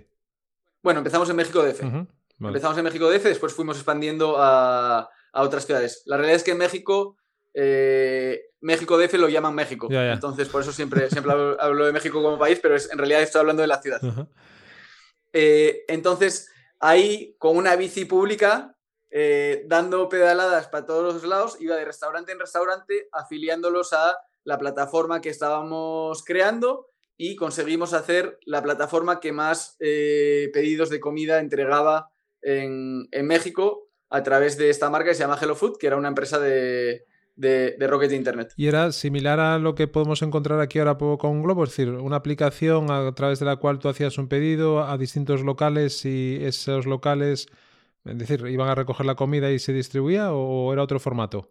[0.83, 1.83] Bueno, empezamos en México DF.
[2.39, 6.03] Empezamos en México DF, después fuimos expandiendo a, a, otras ciudades.
[6.05, 7.15] La realidad es que en México
[7.60, 9.88] eh, México DF lo llaman México.
[9.89, 13.39] Entonces, por eso siempre, siempre hablo, de México como país, pero es, en realidad estoy
[13.39, 14.00] hablando de la ciudad.
[15.34, 18.78] Eh, entonces, ahí con una bici pública,
[19.10, 24.60] eh, dando pedaladas para todos los lados, iba de restaurante en restaurante, afiliándolos a la
[24.60, 32.12] plataforma que estábamos creando y conseguimos hacer la plataforma que más pedidos de comida entregaba
[32.43, 35.98] en, en México a través de esta marca que se llama Hello Food, que era
[35.98, 38.54] una empresa de, de, Rocket Internet.
[38.58, 42.17] Y era similar a lo que podemos encontrar aquí ahora con Globo, es decir, una
[42.17, 46.86] aplicación a través de la cual tú hacías un pedido a distintos locales y esos
[46.86, 47.47] locales,
[48.04, 51.47] es decir, iban a recoger la comida y se distribuía o era otro formato.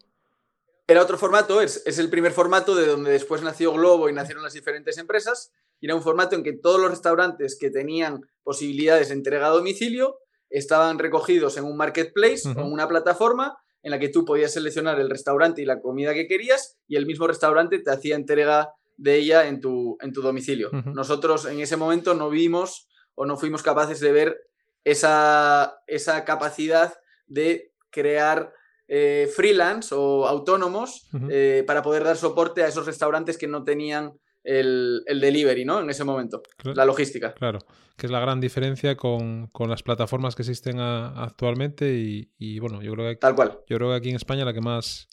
[0.89, 4.45] Era otro formato, es, es el primer formato de donde después nació Globo y nacieron
[4.45, 5.53] las diferentes empresas.
[5.81, 9.51] Y era un formato en que todos los restaurantes que tenían posibilidades de entrega a
[9.51, 10.19] domicilio
[10.49, 14.99] estaban recogidos en un marketplace o en una plataforma en la que tú podías seleccionar
[14.99, 19.15] el restaurante y la comida que querías y el mismo restaurante te hacía entrega de
[19.15, 20.71] ella en tu, en tu domicilio.
[20.73, 24.41] Nosotros en ese momento no vimos o no fuimos capaces de ver
[24.83, 26.95] esa, esa capacidad
[27.29, 28.53] de crear
[28.89, 34.19] eh, freelance o autónomos eh, para poder dar soporte a esos restaurantes que no tenían
[34.47, 35.81] el, delivery, ¿no?
[35.81, 37.35] En ese momento, la logística.
[37.35, 37.59] Claro,
[37.97, 41.93] que es la gran diferencia con, las plataformas que existen actualmente
[42.39, 43.59] y, bueno, yo creo que Tal cual.
[43.69, 45.09] Yo creo que aquí en España la que más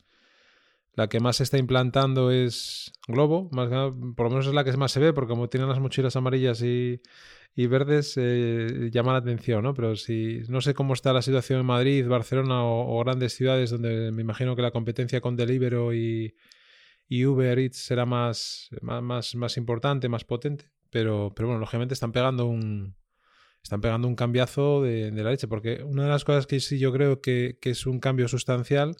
[0.96, 3.68] la que más se está implantando es Globo, más
[4.16, 6.62] por lo menos es la que más se ve, porque como tienen las mochilas amarillas
[6.62, 7.02] y,
[7.56, 9.74] verdes, eh, llama la atención, ¿no?
[9.74, 13.72] Pero si no sé cómo está la situación en Madrid, Barcelona o, o, grandes ciudades
[13.72, 16.36] donde me imagino que la competencia con Deliveroo y,
[17.08, 20.70] y Uber Eats será más, más, más importante, más potente.
[20.90, 22.96] Pero, pero bueno, lógicamente están pegando un,
[23.64, 26.92] están pegando un cambiazo de, la leche, porque una de las cosas que sí yo
[26.92, 28.96] creo que, es un cambio sustancial,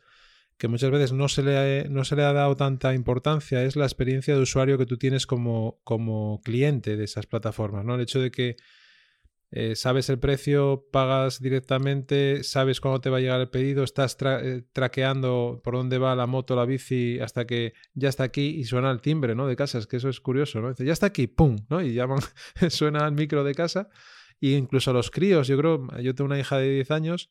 [0.58, 3.86] que muchas veces no se, le, no se le ha dado tanta importancia, es la
[3.86, 7.96] experiencia de usuario que tú tienes como, como cliente de esas plataformas, ¿no?
[7.96, 8.56] El hecho de que
[9.56, 14.18] eh, sabes el precio, pagas directamente, sabes cuándo te va a llegar el pedido, estás
[14.20, 18.64] eh, traqueando por dónde va la moto, la bici, hasta que ya está aquí y
[18.64, 19.46] suena el timbre ¿no?
[19.46, 19.78] de casa.
[19.78, 20.70] Es que eso es curioso, ¿no?
[20.70, 21.58] Dice, ya está aquí, ¡pum!
[21.70, 21.84] ¿no?
[21.84, 22.18] Y llaman,
[22.70, 23.90] suena el micro de casa.
[24.40, 27.30] Y incluso a los críos, yo creo, yo tengo una hija de 10 años,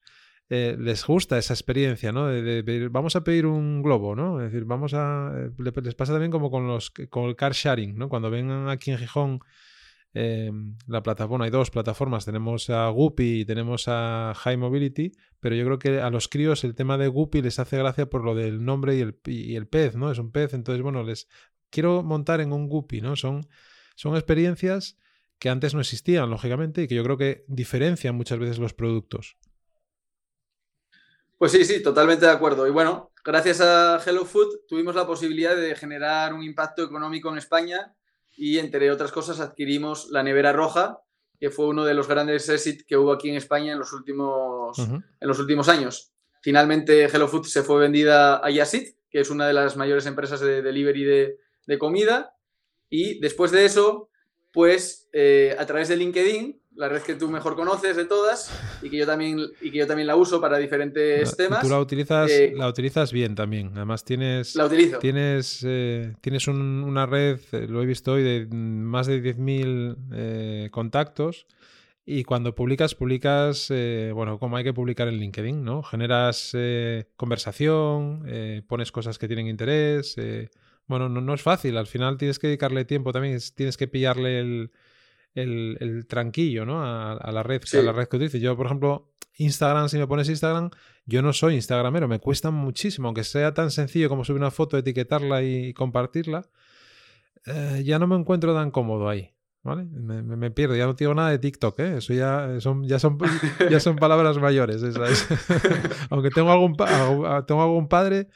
[0.49, 2.29] eh, les gusta esa experiencia, ¿no?
[2.29, 4.41] De, vamos a pedir un globo, ¿no?
[4.41, 5.33] Es decir, vamos a...
[5.59, 8.09] Les pasa también como con, los, con el car sharing, ¿no?
[8.09, 9.41] Cuando vengan aquí en Gijón
[10.15, 15.55] Em, la plataforma, hay dos plataformas, tenemos a Guppy y tenemos a High Mobility, pero
[15.55, 18.35] yo creo que a los críos el tema de Guppy les hace gracia por lo
[18.35, 20.11] del nombre y el, y el pez, ¿no?
[20.11, 21.29] Es un pez, entonces, bueno, les
[21.71, 23.17] quiero montar en un Guppy, ¿no?
[23.17, 23.49] Son,
[23.95, 24.99] son experiencias
[25.39, 29.39] que antes no existían, lógicamente, y que yo creo que diferencian muchas veces los productos.
[31.39, 32.69] Pues sí, sí, totalmente de acuerdo.
[32.69, 37.39] Y bueno, gracias a Hello Food tuvimos la posibilidad de generar un impacto económico en
[37.39, 37.97] España
[38.37, 41.01] y entre otras cosas adquirimos la nevera roja,
[41.39, 44.79] que fue uno de los grandes exit que hubo aquí en España en los últimos,
[44.79, 46.13] en los últimos años.
[46.41, 50.41] Finalmente Hello Food se fue vendida a Yasit, que es una de las mayores empresas
[50.41, 52.37] de delivery de, de comida.
[52.89, 54.11] Y después de eso,
[54.53, 58.51] pues eh, a través de LinkedIn la red que tú mejor conoces de todas
[58.83, 61.61] y que yo también, y que yo también la uso para diferentes temas.
[61.61, 63.73] Tú la utilizas, eh, la utilizas bien también.
[63.75, 64.99] Además tienes, la utilizo.
[64.99, 71.47] tienes, eh, tienes una red, eh, lo he visto hoy, de más de 10.000 contactos
[72.05, 75.83] Y cuando publicas, publicas, eh, bueno, como hay que publicar en LinkedIn, ¿no?
[75.83, 80.17] Generas eh, conversación, eh, pones cosas que tienen interés.
[80.87, 84.41] bueno, no, no, es fácil, al final tienes que dedicarle tiempo también, tienes que pillarle
[84.41, 84.73] el,
[85.35, 86.83] el, tranquillo, ¿no?
[86.85, 88.41] A, la red, a la red que utilices.
[88.41, 90.71] Yo, por ejemplo, Instagram, si me pones Instagram,
[91.07, 94.79] yo no soy Instagramero, me cuesta muchísimo, aunque sea tan sencillo como subir una foto,
[94.79, 96.43] etiquetarla y compartirla,
[97.83, 99.31] ya no me encuentro tan cómodo ahí.
[99.65, 99.85] ¿Vale?
[99.85, 101.97] Me, pierdo, ya no digo nada de TikTok, ¿eh?
[101.99, 103.17] Eso ya son, ya son,
[103.71, 104.83] ya son palabras mayores.
[106.11, 106.75] Aunque tengo algún,
[107.47, 108.27] tengo algún padre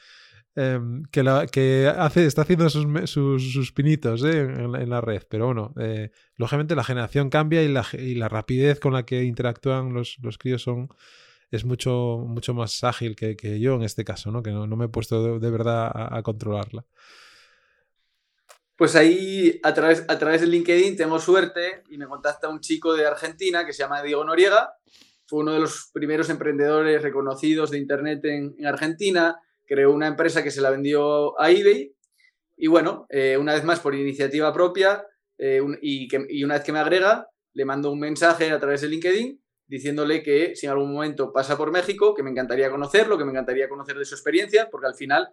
[0.57, 4.41] em, que, la, que hace, está haciendo sus, sus, pinitos ¿eh?
[4.41, 5.23] en, la red.
[5.29, 9.23] Pero bueno, eh, lógicamente la generación cambia y la, y la, rapidez con la que
[9.23, 10.89] interactúan los, los críos son,
[11.51, 14.43] es mucho, mucho más ágil que, que, yo en este caso, ¿no?
[14.43, 16.85] que no, no me he puesto de, verdad a controlarla.
[18.77, 22.93] Pues ahí, a través, a través de LinkedIn, tengo suerte y me contacta un chico
[22.93, 24.75] de Argentina que se llama Diego Noriega.
[25.25, 29.35] Fue uno de los primeros emprendedores reconocidos de Internet en, Argentina.
[29.67, 31.93] Creó una empresa que se la vendió a eBay.
[32.55, 35.05] Y bueno, eh, una vez más, por iniciativa propia
[35.37, 39.41] eh, y, una vez que me agrega, le mando un mensaje a través de LinkedIn
[39.67, 43.31] diciéndole que si en algún momento pasa por México, que me encantaría conocerlo, que me
[43.31, 45.29] encantaría conocer de su experiencia, porque al final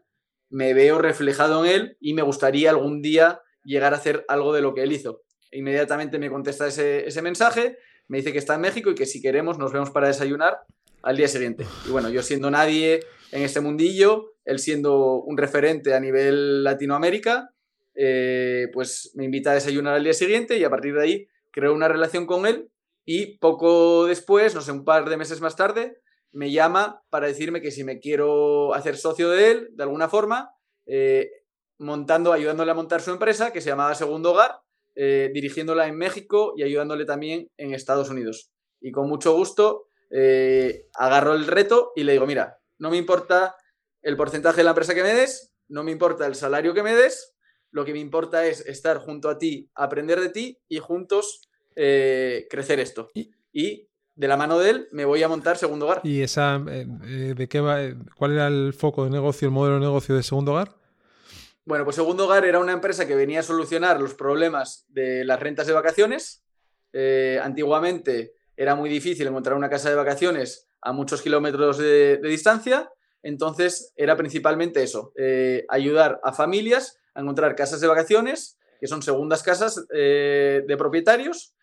[0.50, 4.60] me veo reflejado en él y me gustaría algún día llegar a hacer algo de
[4.60, 5.22] lo que él hizo.
[5.52, 7.78] Inmediatamente me contesta ese, mensaje,
[8.08, 10.58] me dice que está en México y que si queremos nos vemos para desayunar
[11.02, 11.64] al día siguiente.
[11.86, 13.00] Y bueno, yo siendo nadie
[13.32, 17.50] en este mundillo, él siendo un referente a nivel Latinoamérica,
[17.94, 21.72] eh, pues me invita a desayunar al día siguiente y a partir de ahí creo
[21.72, 22.70] una relación con él
[23.04, 25.98] y poco después, no sé, un par de meses más tarde,
[26.32, 30.50] me llama para decirme que si me quiero hacer socio de él, de alguna forma,
[30.86, 31.30] eh,
[31.78, 34.58] montando, ayudándole a montar su empresa, que se llamaba Segundo Hogar,
[34.96, 38.50] eh, dirigiéndola en México y ayudándole también en Estados Unidos.
[38.80, 43.56] Y con mucho gusto eh, agarro el reto y le digo, mira, no me importa
[44.02, 46.94] el porcentaje de la empresa que me des, no me importa el salario que me
[46.94, 47.34] des,
[47.70, 52.78] lo que me importa es estar junto a ti, aprender de ti y juntos crecer
[52.78, 53.10] esto.
[53.52, 56.00] Y de la mano de él me voy a montar Segundo Hogar.
[56.04, 59.52] ¿Y esa, eh, eh, de qué va, eh, cuál era el foco de negocio, el
[59.52, 60.76] modelo de negocio de Segundo Hogar?
[61.64, 65.40] Bueno, pues Segundo Hogar era una empresa que venía a solucionar los problemas de las
[65.40, 66.44] rentas de vacaciones.
[67.42, 72.90] antiguamente era muy difícil encontrar una casa de vacaciones a muchos kilómetros de, distancia,
[73.22, 75.12] entonces era principalmente eso,
[75.68, 81.54] ayudar a familias a encontrar casas de vacaciones, que son segundas casas de propietarios,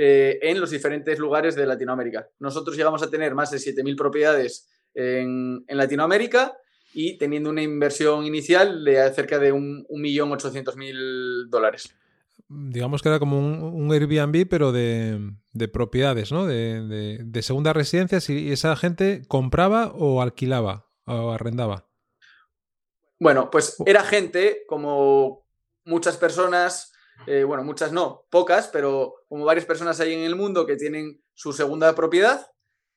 [0.00, 2.28] eh, en los diferentes lugares de Latinoamérica.
[2.38, 6.56] Nosotros llegamos a tener más de 7.000 propiedades en, Latinoamérica
[6.94, 11.92] y teniendo una inversión inicial de cerca de 1.800.000 dólares.
[12.48, 15.34] Digamos que era como un, Airbnb, pero de,
[15.72, 16.46] propiedades, ¿no?
[16.46, 21.88] De, de, segunda residencia, si esa gente compraba o alquilaba o arrendaba.
[23.20, 25.46] Bueno, pues era gente como
[25.84, 26.92] muchas personas
[27.26, 31.22] eh, bueno, muchas no, pocas, pero como varias personas hay en el mundo que tienen
[31.34, 32.46] su segunda propiedad.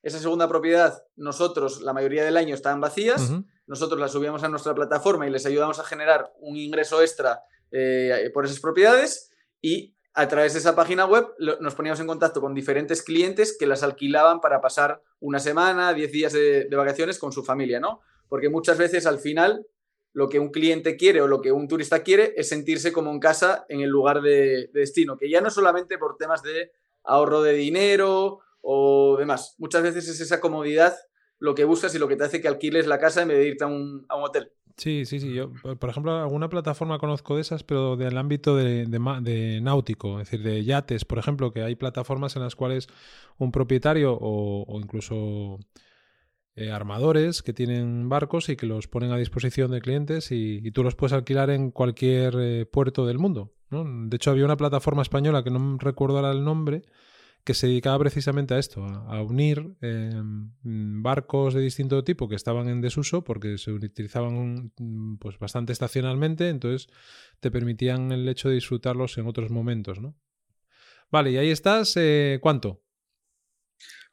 [0.03, 3.31] Esa segunda propiedad, nosotros, la mayoría del año, estaban vacías.
[3.67, 8.29] Nosotros las subíamos a nuestra plataforma y les ayudamos a generar un ingreso extra eh,
[8.33, 9.30] por esas propiedades.
[9.61, 11.27] Y a través de esa página web
[11.59, 16.11] nos poníamos en contacto con diferentes clientes que las alquilaban para pasar una semana, 10
[16.11, 18.01] días de, vacaciones con su familia, ¿no?
[18.27, 19.65] Porque muchas veces al final
[20.13, 23.19] lo que un cliente quiere o lo que un turista quiere es sentirse como en
[23.19, 26.71] casa en el lugar de, destino, que ya no solamente por temas de
[27.03, 30.95] ahorro de dinero o demás, muchas veces es esa comodidad
[31.39, 33.47] lo que buscas y lo que te hace que alquiles la casa en vez de
[33.47, 34.51] irte a un, hotel.
[34.81, 35.31] Sí, sí, sí.
[35.33, 40.43] Yo, por ejemplo, alguna plataforma conozco de esas, pero del ámbito de, náutico, es decir,
[40.43, 42.87] de yates, por ejemplo, que hay plataformas en las cuales
[43.37, 45.59] un propietario o incluso
[46.55, 50.83] eh, armadores que tienen barcos y que los ponen a disposición de clientes y, tú
[50.83, 53.53] los puedes alquilar en cualquier eh, puerto del mundo.
[53.69, 56.83] De hecho, había una plataforma española que no recuerdo ahora el nombre
[57.43, 60.51] que se dedicaba precisamente a esto, a, unir em,
[61.01, 66.49] barcos de distinto tipo que estaban en desuso porque se utilizaban mm, pues, bastante estacionalmente,
[66.49, 66.87] entonces
[67.39, 69.99] te permitían el hecho de disfrutarlos en otros momentos.
[69.99, 70.15] ¿no?
[71.09, 72.83] Vale, y ahí estás, eh, ¿cuánto?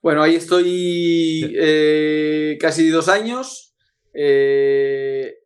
[0.01, 3.75] Bueno, ahí estoy eh, casi dos años.
[4.15, 5.38] Eh,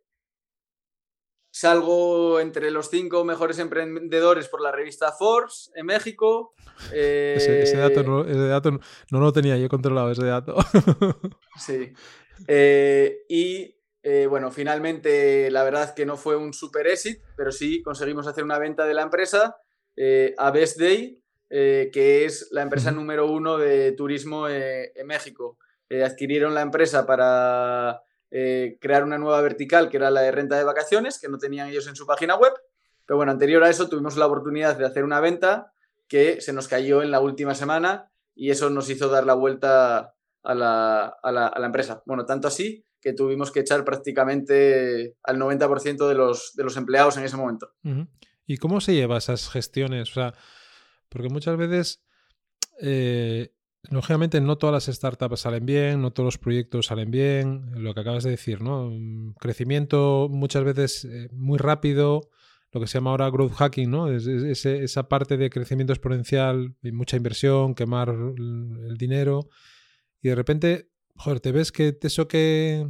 [1.63, 6.53] salgo entre los cinco mejores emprendedores por la revista Forbes en México.
[6.93, 8.71] ese, eh, dato,
[9.11, 10.55] no, lo tenía yo controlado, ese dato.
[11.57, 11.93] sí.
[13.29, 13.75] y
[14.27, 18.59] bueno, finalmente la verdad que no fue un super éxito, pero sí conseguimos hacer una
[18.59, 19.55] venta de la empresa
[20.37, 21.23] a Best Day
[21.55, 25.59] eh, que es la empresa número uno de turismo eh, en México.
[26.03, 28.01] adquirieron la empresa para
[28.79, 31.87] crear una nueva vertical, que era la de renta de vacaciones, que no tenían ellos
[31.87, 32.53] en su página web.
[33.05, 35.73] Pero bueno, anterior a eso tuvimos la oportunidad de hacer una venta
[36.07, 40.15] que se nos cayó en la última semana y eso nos hizo dar la vuelta
[40.43, 42.01] a la, a la, a la empresa.
[42.05, 47.17] Bueno, tanto así que tuvimos que echar prácticamente al 90% de los, de los empleados
[47.17, 47.73] en ese momento.
[48.47, 50.09] ¿Y cómo se lleva esas gestiones?
[50.11, 50.33] O sea,
[51.09, 52.01] porque muchas veces,
[52.79, 53.52] eh,
[53.89, 58.01] lógicamente, no todas las startups salen bien, no todos los proyectos salen bien, lo que
[58.01, 58.91] acabas de decir, ¿no?
[59.39, 62.29] Crecimiento muchas veces eh, muy rápido,
[62.71, 64.09] lo que se llama ahora growth hacking, ¿no?
[64.09, 64.25] Es,
[64.65, 69.49] esa parte de crecimiento exponencial, mucha inversión, quemar el dinero,
[70.21, 72.89] y de repente joder, te ves que eso que,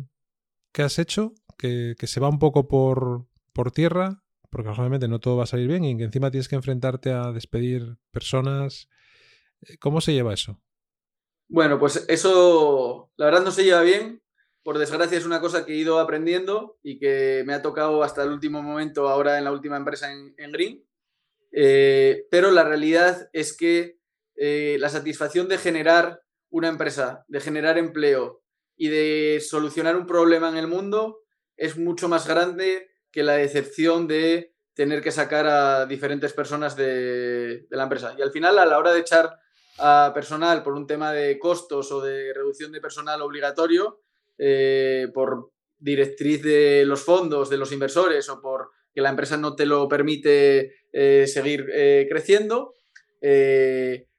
[0.77, 5.43] has hecho, que, se va un poco por, por tierra, porque obviamente no todo va
[5.43, 8.89] a salir bien y que encima tienes que enfrentarte a despedir personas.
[9.61, 10.61] Eh, ¿Cómo se lleva eso?
[11.53, 14.23] Bueno, pues eso la verdad no se lleva bien.
[14.63, 18.23] Por desgracia es una cosa que he ido aprendiendo y que me ha tocado hasta
[18.23, 20.83] el último momento ahora en la última empresa en, Green.
[21.51, 23.99] Eh, pero la realidad es que
[24.35, 28.41] eh, la satisfacción de generar una empresa, de generar empleo
[28.75, 31.19] y de solucionar un problema en el mundo
[31.55, 37.67] es mucho más grande que la decepción de tener que sacar a diferentes personas de,
[37.69, 38.15] la empresa.
[38.17, 39.37] Y al final, a la hora de echar
[39.79, 44.01] a personal por un tema de costos o de reducción de personal obligatorio,
[44.37, 49.55] eh, por directriz de los fondos, de los inversores o por que la empresa no
[49.55, 52.73] te lo permite eh, seguir eh, creciendo,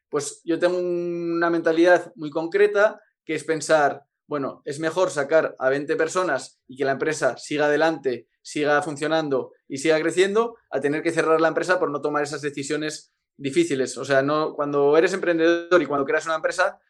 [0.09, 5.69] pues yo tengo una mentalidad muy concreta que es pensar, bueno, es mejor sacar a
[5.69, 11.03] 20 personas y que la empresa siga adelante, siga funcionando y siga creciendo, a tener
[11.03, 13.97] que cerrar la empresa por no tomar esas decisiones difíciles.
[13.99, 16.81] O sea, no, cuando eres emprendedor y cuando creas una empresa,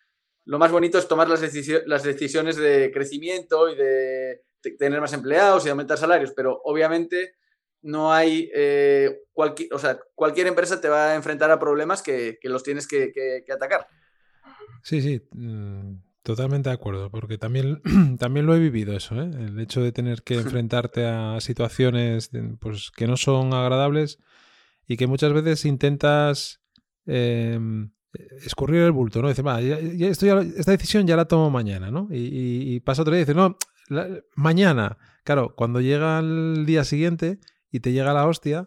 [0.44, 1.40] lo más bonito es tomar las,
[1.86, 4.44] las decisiones de crecimiento y de
[4.78, 7.34] tener más empleados y aumentar salarios, pero obviamente
[7.82, 12.38] no hay, eh, cualquier, o sea, cualquier empresa te va a enfrentar a problemas que,
[12.42, 13.86] los tienes que, atacar.
[14.82, 17.82] Sí, sí, mm, totalmente de acuerdo, porque también,
[18.18, 19.30] también lo he vivido eso, ¿eh?
[19.38, 24.18] el hecho de tener que enfrentarte a situaciones pues, que no son agradables
[24.86, 26.60] y que muchas veces intentas
[27.06, 27.90] em,
[28.44, 29.28] escurrir el bulto, ¿no?
[29.28, 32.08] Dices, esta decisión ya la tomo mañana, ¿no?
[32.10, 33.56] Y, pasa otro día y dices, no,
[34.34, 34.98] mañana.
[35.24, 37.38] Claro, cuando llega el día siguiente
[37.70, 38.64] y te llega la hostia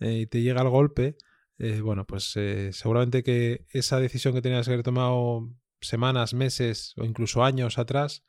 [0.00, 1.16] eh, y te llega el golpe,
[1.58, 5.48] eh, bueno, pues eh, seguramente que esa decisión que tenías que haber tomado
[5.80, 8.24] semanas, meses o incluso años atrás,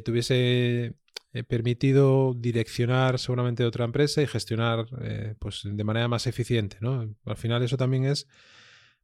[0.00, 0.94] te hubiese
[1.48, 4.86] permitido direccionar seguramente otra empresa y gestionar
[5.38, 7.14] pues de manera más eficiente, ¿no?
[7.24, 8.26] Al final eso también es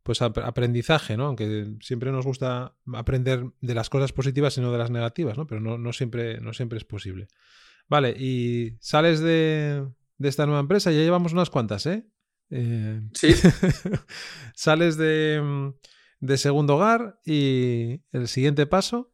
[0.08, 1.26] pues aprendizaje, ¿no?
[1.26, 5.46] Aunque siempre nos gusta aprender de las cosas positivas y no de las negativas, ¿no?
[5.46, 7.28] Pero no, siempre, no siempre es posible.
[7.88, 9.86] Vale, y sales de,
[10.16, 10.90] de esta nueva empresa.
[10.92, 12.06] Ya llevamos unas cuantas, ¿eh?
[12.48, 13.34] eh sí.
[14.54, 15.74] sales de,
[16.20, 19.12] de, segundo hogar y el siguiente paso.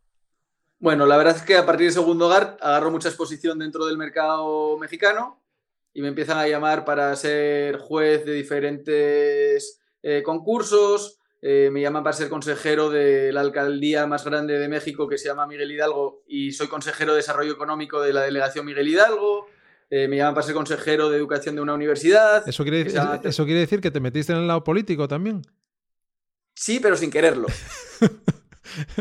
[0.84, 3.96] Bueno, la verdad es que a partir de segundo hogar agarro mucha exposición dentro del
[3.96, 5.42] mercado mexicano
[5.94, 11.20] y me empiezan a llamar para ser juez de diferentes eh, concursos.
[11.40, 15.28] Eh, me llaman para ser consejero de la alcaldía más grande de México que se
[15.28, 19.46] llama Miguel Hidalgo y soy consejero de desarrollo económico de la delegación Miguel Hidalgo.
[19.88, 22.46] Eh, me llaman para ser consejero de educación de una universidad.
[22.46, 25.40] ¿Eso quiere, decir, ¿Eso quiere decir que te metiste en el lado político también?
[26.54, 27.46] Sí, pero sin quererlo.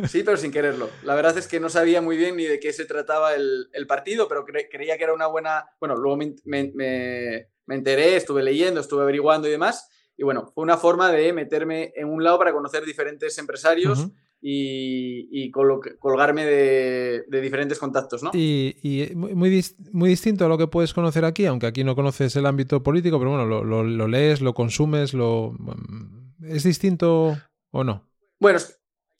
[0.08, 0.90] Sí, pero sin quererlo.
[1.04, 4.28] La verdad es que no sabía muy bien ni de qué se trataba el, partido,
[4.28, 5.66] pero creía que era una buena...
[5.80, 9.90] Bueno, luego me, me, enteré, estuve leyendo, estuve averiguando y demás.
[10.18, 14.10] Y bueno, fue una forma de meterme en un lado para conocer diferentes empresarios
[14.46, 18.32] y, colgarme de, diferentes contactos, ¿no?
[18.34, 22.46] Y, muy, muy, distinto a lo que puedes conocer aquí, aunque aquí no conoces el
[22.46, 25.56] ámbito político, pero bueno, lo, lees, lo consumes, lo
[26.42, 27.38] ¿es distinto
[27.72, 28.10] o no?
[28.40, 28.60] Bueno,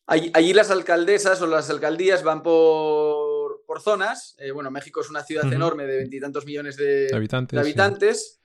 [0.06, 4.36] allí, las alcaldesas o las alcaldías van por, por zonas.
[4.40, 7.08] Eh, bueno, México es una ciudad enorme de veintitantos millones de,
[7.60, 8.42] habitantes.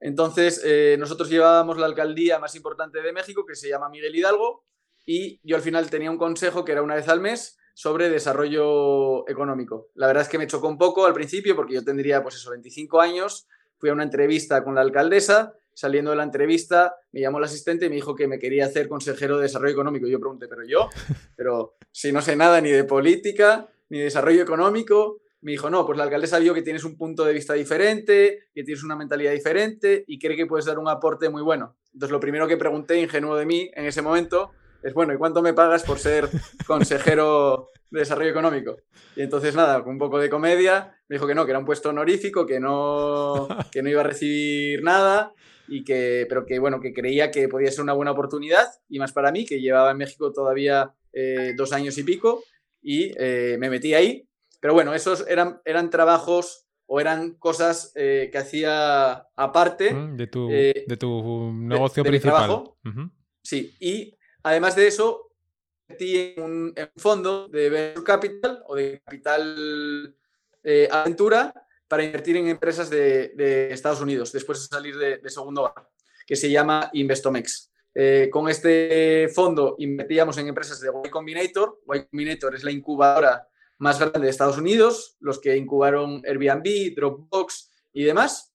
[0.00, 4.64] Entonces, eh, nosotros llevábamos la alcaldía más importante de México, que se llama Miguel Hidalgo,
[5.06, 9.28] y yo al final tenía un consejo que era una vez al mes sobre desarrollo
[9.28, 9.90] económico.
[9.94, 12.50] La verdad es que me chocó un poco al principio porque yo tendría, pues eso,
[12.50, 13.46] 25 años,
[13.78, 17.86] fui a una entrevista con la alcaldesa, saliendo de la entrevista me llamó el asistente
[17.86, 20.06] y me dijo que me quería hacer consejero de desarrollo económico.
[20.06, 20.88] Yo pregunté, pero yo,
[21.36, 25.84] pero si no sé nada ni de política, ni de desarrollo económico, me dijo, no,
[25.84, 29.32] pues la alcaldesa vio que tienes un punto de vista diferente, que tienes una mentalidad
[29.32, 31.76] diferente y cree que puedes dar un aporte muy bueno.
[31.92, 34.52] Entonces, lo primero que pregunté, ingenuo de mí, en ese momento,
[34.82, 36.28] es, bueno, ¿y cuánto me pagas por ser
[36.66, 38.76] consejero de desarrollo económico?
[39.16, 41.66] Y entonces, nada, con un poco de comedia, me dijo que no, que era un
[41.66, 45.32] puesto honorífico, que no, que no iba a recibir nada,
[45.72, 49.14] y que, pero que, bueno, que creía que podía ser una buena oportunidad, y más
[49.14, 52.44] para mí, que llevaba en México todavía eh, dos años y pico,
[52.82, 54.28] y eh, me metí ahí.
[54.60, 60.26] Pero bueno, esos eran, eran trabajos o eran cosas eh, que hacía aparte mm, de
[60.26, 62.64] tu, de tu negocio principal.
[63.42, 64.14] Sí, y
[64.44, 65.30] Además de eso,
[65.86, 70.16] metí en un, fondo de venture capital o de capital
[70.90, 71.54] aventura
[71.92, 75.86] para invertir en empresas de, Estados Unidos después de salir de, segundo año,
[76.26, 77.70] que se llama Investomex.
[77.94, 81.82] Eh, con este fondo invertíamos en empresas de Y Combinator.
[81.94, 87.70] Y Combinator es la incubadora más grande de Estados Unidos, los que incubaron Airbnb, Dropbox
[87.92, 88.54] y demás.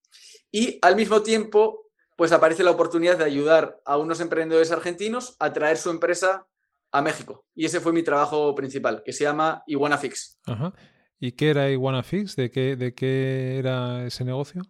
[0.51, 5.53] Y al mismo tiempo pues aparece la oportunidad de ayudar a unos emprendedores argentinos a
[5.53, 6.47] traer su empresa
[6.91, 7.45] a México.
[7.53, 10.39] Y ese fue mi trabajo principal, que se llama Iguanafix.
[10.47, 10.73] Ajá.
[11.19, 12.35] ¿Y qué era Iguanafix?
[12.35, 14.61] ¿De qué, ¿De qué era ese negocio?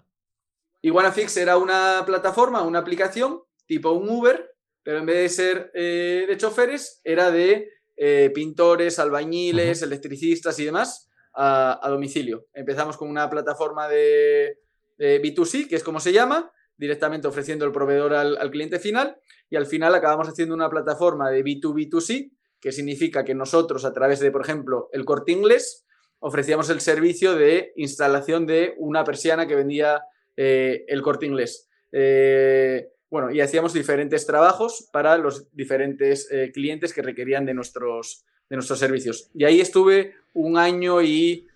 [0.82, 6.26] Iguanafix era una plataforma, una aplicación tipo un Uber, pero en vez de ser eh,
[6.28, 12.48] de choferes, era de eh, pintores, albañiles, electricistas y demás a, domicilio.
[12.54, 14.60] Empezamos con una plataforma de,
[14.98, 19.20] de B2C, que es como se llama, directamente ofreciendo el proveedor al, cliente final
[19.50, 24.20] y al final acabamos haciendo una plataforma de B2B2C, que significa que nosotros a través
[24.20, 25.86] de, por ejemplo, el corte inglés,
[26.20, 30.04] ofrecíamos el servicio de instalación de una persiana que vendía
[30.36, 31.70] eh, el corte inglés.
[31.92, 38.26] Eh, bueno, y hacíamos diferentes trabajos para los diferentes eh, clientes que requerían de nuestros,
[38.50, 39.30] de nuestros servicios.
[39.34, 41.48] Y ahí estuve un año y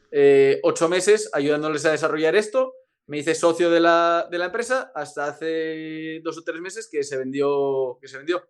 [0.63, 2.73] ocho meses ayudándoles a desarrollar esto
[3.11, 7.97] me hice socio de la, empresa hasta hace dos o tres meses que se vendió.
[7.99, 8.41] Que se vendió.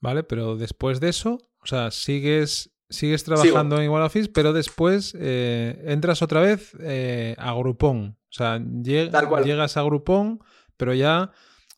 [0.00, 5.16] Vale, pero después de eso, o sea, sigues, sigues trabajando en Igual Office, pero después
[5.18, 8.16] eh, entras otra vez eh, a Groupon.
[8.18, 10.40] O sea, llegas a Groupon,
[10.76, 11.32] pero ya,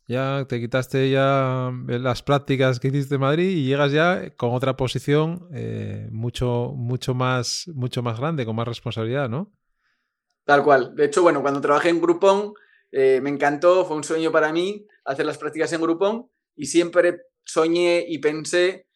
[0.09, 4.77] ya te quitaste ya las prácticas que hiciste en Madrid y llegas ya con otra
[4.77, 9.53] posición eh, mucho, mucho, más, mucho más grande, con más responsabilidad, ¿no?
[10.45, 10.95] Tal cual.
[10.97, 12.55] De hecho, bueno, cuando trabajé en Groupon,
[12.91, 17.23] eh, me encantó, fue un sueño para mí hacer las prácticas en Groupon y siempre
[17.45, 18.87] soñé y pensé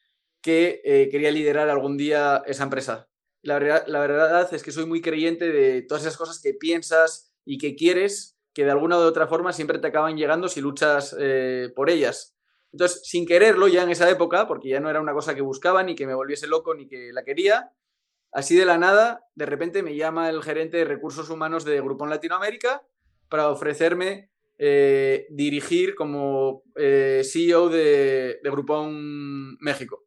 [0.46, 3.08] que eh, quería liderar algún día esa empresa.
[3.42, 7.58] La, la verdad es que soy muy creyente de todas esas cosas que piensas y
[7.58, 11.72] que quieres, que de alguna u otra forma siempre te acaban llegando si luchas eh,
[11.74, 12.36] por ellas.
[12.70, 15.82] Entonces, sin quererlo ya en esa época, porque ya no era una cosa que buscaba,
[15.82, 17.72] ni que me volviese loco, ni que la quería,
[18.32, 22.10] Así de la nada, de repente me llama el gerente de recursos humanos de Grupón
[22.10, 22.82] Latinoamérica
[23.30, 30.05] para ofrecerme eh, dirigir como eh, CEO de, de, Grupón México.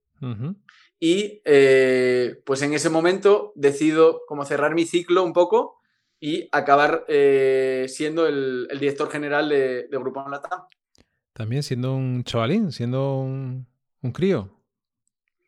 [0.99, 5.79] Y eh, pues en ese momento decido como cerrar mi ciclo un poco
[6.19, 7.05] y acabar
[7.87, 10.61] siendo el, director general de, de Grupón Latam.
[11.33, 13.65] También siendo un chavalín, siendo un
[14.11, 14.59] crío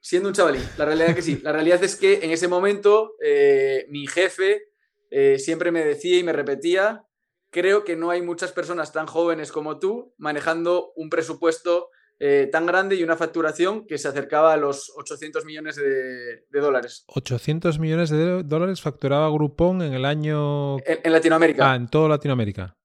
[0.02, 0.64] siendo un chavalín.
[0.78, 1.40] La realidad es que sí.
[1.44, 4.64] La realidad es que en ese momento eh, mi jefe
[5.12, 7.06] eh, siempre me decía y me repetía,
[7.52, 11.90] creo que no hay muchas personas tan jóvenes como tú manejando un presupuesto
[12.24, 17.04] eh, tan grande y una facturación que se acercaba a los 800 millones de, dólares.
[17.08, 20.78] 800 millones de dólares facturaba Groupon en el año...
[20.86, 21.72] En, Latinoamérica.
[21.72, 22.78] Ah, en toda Latinoamérica.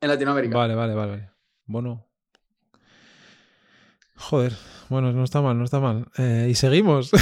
[0.00, 0.56] En Latinoamérica.
[0.56, 1.30] Vale, vale, vale.
[1.66, 2.08] Bueno.
[4.14, 4.54] Joder,
[4.88, 6.06] bueno, no está mal, no está mal.
[6.16, 7.10] Eh, y seguimos.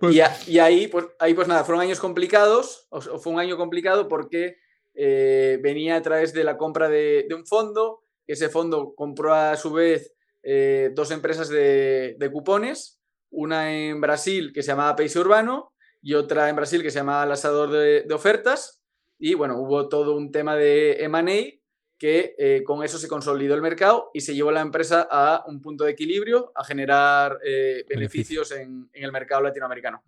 [0.00, 0.16] Pues
[0.48, 4.56] y, ahí, pues, ahí, pues nada, fueron años complicados, o, fue un año complicado porque
[4.94, 9.72] eh, venía a través de la compra de, un fondo, ese fondo compró a su
[9.72, 10.15] vez
[10.48, 16.48] eh, dos empresas de, cupones, una en Brasil que se llamaba País Urbano y otra
[16.48, 18.84] en Brasil que se llamaba Lasador de, de Ofertas.
[19.18, 21.58] Y bueno, hubo todo un tema de M&A
[21.98, 25.60] que eh, con eso se consolidó el mercado y se llevó la empresa a un
[25.60, 30.04] punto de equilibrio, a generar eh, beneficios en, el mercado latinoamericano.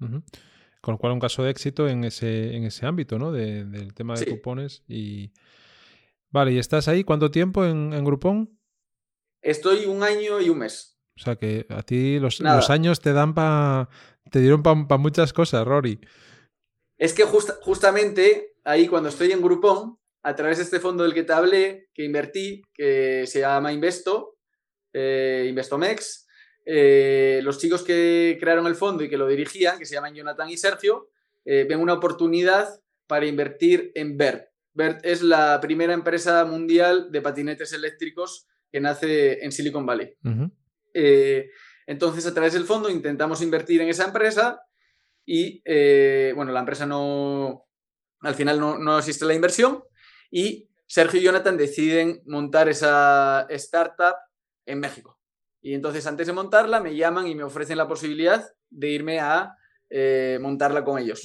[0.81, 3.33] Con lo cual, un caso de éxito en ese, en ese ámbito, ¿no?
[3.33, 4.85] del tema de cupones.
[4.87, 5.33] Y...
[6.31, 8.58] Vale, ¿y estás ahí cuánto tiempo en, en Groupon?
[9.43, 10.99] Estoy un año y un mes.
[11.17, 13.89] O sea que a ti los, años te dan para.
[14.31, 16.01] te dieron para muchas cosas, Rory.
[16.97, 21.23] Es que justamente ahí cuando estoy en Groupon, a través de este fondo del que
[21.23, 24.37] te hablé, que invertí, que se llama Investo,
[24.93, 26.27] eh, Investomex,
[26.65, 30.51] eh, los chicos que crearon el fondo y que lo dirigían, que se llaman Jonathan
[30.51, 31.09] y Sergio,
[31.45, 32.69] eh, ven una oportunidad
[33.07, 34.49] para invertir en BERT.
[34.75, 40.15] BERT es la primera empresa mundial de patinetes eléctricos que nace en Silicon Valley.
[40.95, 41.51] Eh,
[41.87, 44.61] entonces, a través del fondo intentamos invertir en esa empresa
[45.25, 47.67] y, eh, bueno, la empresa no,
[48.21, 49.83] al final no, no existe la inversión
[50.31, 54.17] y Sergio y Jonathan deciden montar esa startup
[54.67, 55.19] en México.
[55.61, 59.55] Y entonces, antes de montarla, me llaman y me ofrecen la posibilidad de irme a
[59.91, 61.23] eh, montarla con ellos.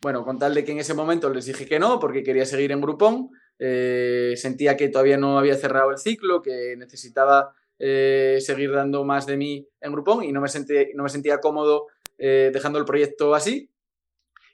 [0.00, 2.72] Bueno, con tal de que en ese momento les dije que no, porque quería seguir
[2.72, 8.72] en Groupon, eh, sentía que todavía no había cerrado el ciclo, que necesitaba eh, seguir
[8.72, 10.48] dando más de mí en Groupon y no me,
[10.94, 11.86] no me sentía cómodo
[12.16, 13.70] dejando el proyecto así.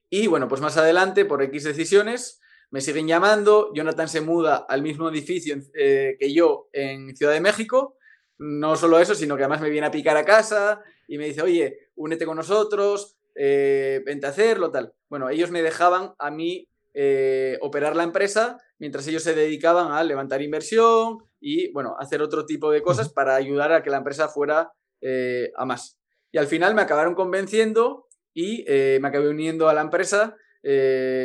[0.09, 2.41] Y bueno, pues más adelante, por X decisiones,
[2.71, 3.71] me siguen llamando.
[3.75, 7.97] Jonathan se muda al mismo edificio que yo en Ciudad de México.
[8.39, 11.43] No solo eso, sino que además me viene a picar a casa y me dice,
[11.43, 14.93] oye, únete con nosotros, eh, vente a hacerlo, tal.
[15.09, 20.03] Bueno, ellos me dejaban a mí eh, operar la empresa mientras ellos se dedicaban a
[20.05, 24.29] levantar inversión y, bueno, hacer otro tipo de cosas para ayudar a que la empresa
[24.29, 25.99] fuera eh, a más.
[26.33, 30.37] Y al final me acabaron convenciendo y me acabé uniendo a la empresa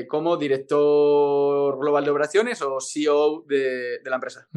[0.09, 4.47] como director global de operaciones o CEO de, la empresa.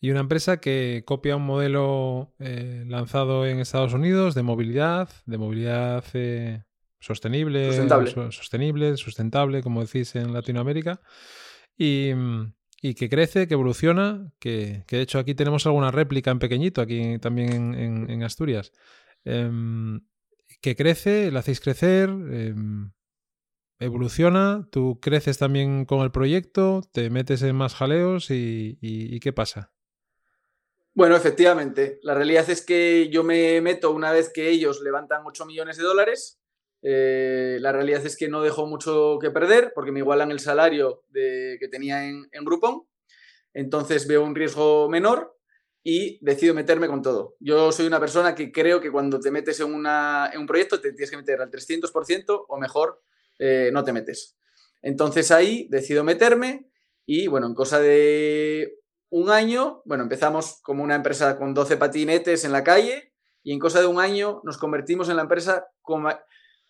[0.00, 5.38] Y una empresa que copia un modelo eh, lanzado en Estados Unidos de movilidad, de
[5.38, 6.04] movilidad
[7.06, 7.72] sostenible,
[8.30, 8.96] sostenible.
[8.96, 11.00] sustentable, como decís en Latinoamérica,
[11.76, 12.12] y,
[12.94, 17.74] que crece, que evoluciona, que, de hecho aquí tenemos alguna réplica en pequeñito, aquí también
[17.74, 18.72] en, Asturias,
[19.24, 20.00] em,
[20.60, 22.90] que crece, la hacéis crecer, em,
[23.78, 29.72] evoluciona, tú creces también con el proyecto, te metes en más jaleos y ¿qué pasa?
[30.96, 32.00] Bueno, efectivamente.
[32.02, 35.82] La realidad es que yo me meto una vez que ellos levantan 8 millones de
[35.82, 36.40] dólares.
[36.88, 41.02] Eh, la realidad es que no dejo mucho que perder porque me igualan el salario
[41.12, 42.86] que tenía en, en Groupon.
[43.52, 45.36] Entonces veo un riesgo menor
[45.82, 47.34] y decido meterme con todo.
[47.40, 51.10] Yo soy una persona que creo que cuando te metes en, un proyecto te tienes
[51.10, 53.02] que meter al 300% o mejor
[53.40, 54.36] eh, no te metes.
[54.80, 56.70] Entonces ahí decido meterme
[57.04, 58.78] y bueno, en cosa de
[59.10, 63.12] un año, bueno, empezamos como una empresa con 12 patinetes en la calle
[63.42, 66.06] y en cosa de un año nos convertimos en la empresa con...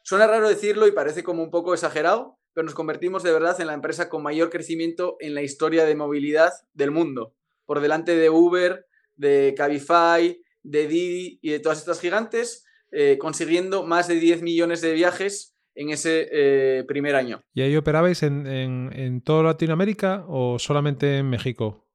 [0.07, 3.66] Suena raro decirlo y parece como un poco exagerado, pero nos convertimos de verdad en
[3.66, 7.34] la empresa con mayor crecimiento en la historia de movilidad del mundo,
[7.64, 8.86] por delante de Uber,
[9.16, 14.80] de Cabify, de Didi y de todas estas gigantes, eh, consiguiendo más de 10 millones
[14.80, 17.42] de viajes en ese eh, primer año.
[17.52, 21.88] ¿Y ahí operabais en, en toda Latinoamérica o solamente en México?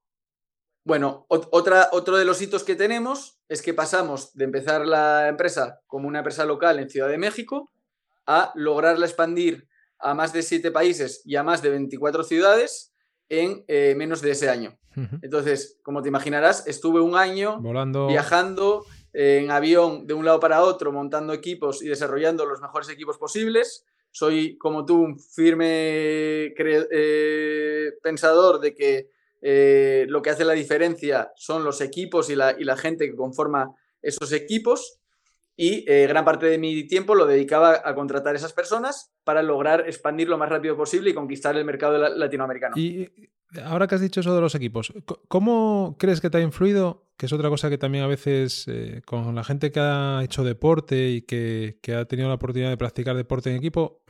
[0.84, 5.80] Bueno, otra, otro de los hitos que tenemos es que pasamos de empezar la empresa
[5.88, 7.72] como una empresa local en Ciudad de México
[8.26, 9.67] a lograrla expandir
[9.99, 12.93] a más de siete países y a más de 24 ciudades
[13.30, 14.78] en eh, menos de ese año.
[15.22, 17.61] Entonces, como te imaginarás, estuve un año
[18.07, 23.17] viajando en avión de un lado para otro, montando equipos y desarrollando los mejores equipos
[23.17, 23.86] posibles.
[24.11, 29.09] Soy, como tú, un firme eh, pensador de que
[29.41, 34.32] eh, lo que hace la diferencia son los equipos y la, gente que conforma esos
[34.34, 34.99] equipos
[35.56, 39.43] y eh, gran parte de mi tiempo lo dedicaba a contratar a esas personas para
[39.43, 42.76] lograr expandir lo más rápido posible y conquistar el mercado latinoamericano.
[42.78, 43.10] Y
[43.64, 44.93] ahora que has dicho eso de los equipos,
[45.28, 47.10] ¿cómo crees que te ha influido?
[47.18, 50.43] Que es otra cosa que también a veces eh, con la gente que ha hecho
[50.43, 54.04] deporte y que, que ha tenido la oportunidad de practicar deporte en equipo,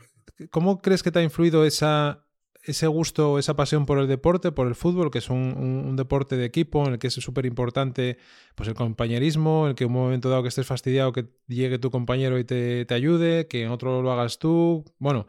[0.50, 2.24] ¿cómo crees que te ha influido esa,
[2.62, 6.44] ese gusto, esa pasión por el deporte, por el fútbol, que es un, deporte de
[6.44, 8.18] equipo en el que es súper importante
[8.54, 11.90] pues el compañerismo, el que en un momento dado que estés fastidiado, que llegue tu
[11.90, 14.84] compañero y te, ayude, que en otro lo hagas tú.
[14.98, 15.26] Bueno,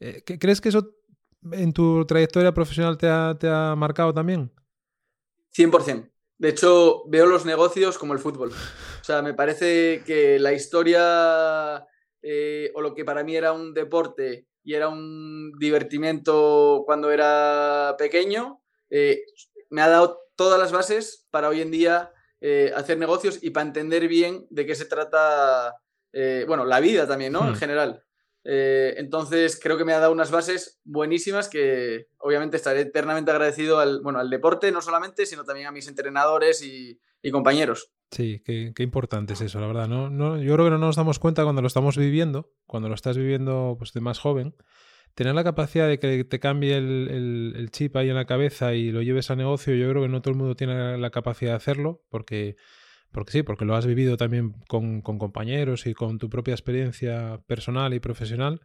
[0.00, 0.90] eh, ¿crees que eso
[1.52, 4.52] en tu trayectoria profesional te ha, te ha marcado también?
[5.56, 6.10] 100%.
[6.38, 8.50] De hecho, veo los negocios como el fútbol.
[8.50, 11.86] O sea, me parece que la historia
[12.20, 17.94] eh, o lo que para mí era un deporte y era un divertimiento cuando era
[17.96, 18.60] pequeño,
[18.90, 19.22] eh,
[19.70, 23.64] me ha dado todas las bases para hoy en día eh, hacer negocios y para
[23.64, 25.76] entender bien de qué se trata,
[26.12, 27.46] eh, bueno, la vida también, ¿no?
[27.46, 27.56] En hmm.
[27.56, 28.02] general.
[28.42, 34.00] entonces creo que me ha dado unas bases buenísimas que obviamente estaré eternamente agradecido al,
[34.02, 37.92] bueno, al deporte, no solamente, sino también a mis entrenadores y, y compañeros.
[38.10, 39.88] Sí, qué, importante es eso, la verdad.
[39.88, 40.10] ¿no?
[40.10, 43.16] No, yo creo que no nos damos cuenta cuando lo estamos viviendo, cuando lo estás
[43.16, 44.54] viviendo pues, de más joven,
[45.14, 49.02] tener la capacidad de que te cambie el, chip ahí en la cabeza y lo
[49.02, 52.04] lleves a negocio, yo creo que no todo el mundo tiene la capacidad de hacerlo,
[52.10, 52.56] porque,
[53.10, 57.40] porque sí, porque lo has vivido también con, con compañeros y con tu propia experiencia
[57.46, 58.60] personal y profesional.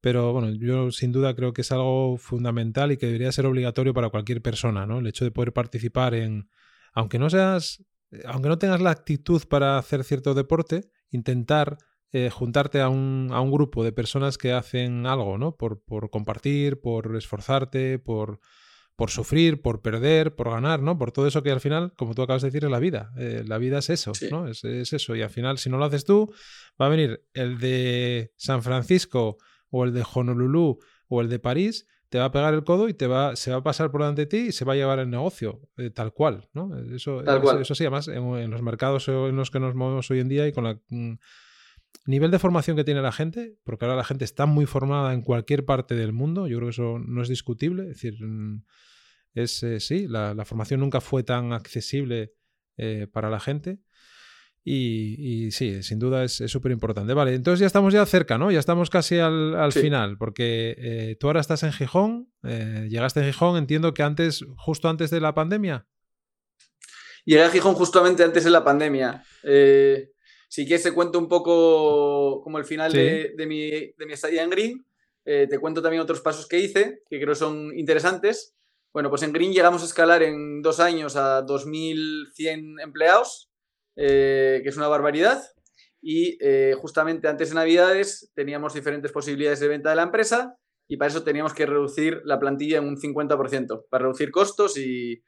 [0.00, 3.94] Pero bueno, yo sin duda creo que es algo fundamental y que debería ser obligatorio
[3.94, 4.98] para cualquier persona, ¿no?
[4.98, 6.48] El hecho de poder participar en,
[6.92, 7.84] aunque no seas,
[8.26, 11.78] aunque no tengas la actitud para hacer cierto deporte, intentar
[12.12, 15.56] eh, juntarte a un, a un, grupo de personas que hacen algo, ¿no?
[15.56, 18.38] Por, por compartir, por esforzarte, por,
[18.96, 20.98] por sufrir, por perder, por ganar, ¿no?
[20.98, 23.12] Por todo eso que al final, como tú acabas de decir, es la vida.
[23.16, 24.46] Eh, la vida es eso, ¿no?
[24.46, 25.16] Es, es, eso.
[25.16, 26.30] Y al final, si no lo haces tú,
[26.80, 29.38] va a venir el de San Francisco
[29.70, 32.94] o el de Honolulu o el de París, te va a pegar el codo y
[32.94, 34.98] te va, se va a pasar por delante de ti y se va a llevar
[34.98, 36.76] el negocio, eh, tal cual, ¿no?
[36.94, 37.22] Eso,
[37.58, 40.52] eso, sí, además, en, los mercados en los que nos movemos hoy en día y
[40.52, 40.78] con la...
[40.90, 41.14] Mm,
[42.04, 45.22] nivel de formación que tiene la gente, porque ahora la gente está muy formada en
[45.22, 48.62] cualquier parte del mundo, yo creo que eso no es discutible, es decir, mm,
[49.32, 52.34] es eh, sí, la, formación nunca fue tan accesible
[52.76, 53.80] eh, para la gente.
[54.64, 57.14] Y, sí, sin duda es súper importante.
[57.14, 58.50] Vale, entonces ya estamos ya cerca, ¿no?
[58.50, 63.56] Ya estamos casi al, final, porque eh, tú ahora estás en Gijón, llegaste a Gijón,
[63.56, 65.86] entiendo que antes, justo antes de la pandemia.
[67.24, 69.22] Llegué a Gijón justamente antes de la pandemia.
[69.44, 70.10] Eh,
[70.48, 74.50] si quieres te cuento un poco como el final de, mi, de, mi, estadía en
[74.50, 74.86] Green.
[75.24, 78.56] Eh, te cuento también otros pasos que hice, que creo son interesantes.
[78.92, 83.51] Bueno, pues en Green llegamos a escalar en dos años a 2.100 empleados,
[83.96, 85.42] eh, que es una barbaridad.
[86.00, 90.56] Y eh, justamente antes de Navidades teníamos diferentes posibilidades de venta de la empresa
[90.88, 95.22] y para eso teníamos que reducir la plantilla en un 50%, para reducir costos y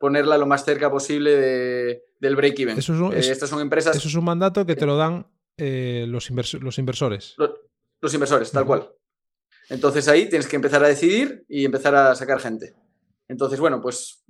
[0.00, 2.78] ponerla lo más cerca posible del break-even.
[2.78, 3.96] Eh, estas son empresas.
[3.96, 5.26] Eso es un mandato que te lo dan
[5.56, 7.36] eh, los, los, inversores.
[8.00, 8.90] Los, inversores, tal cual.
[9.68, 12.74] Entonces ahí tienes que empezar a decidir y empezar a sacar gente.
[13.28, 14.24] Entonces, bueno, pues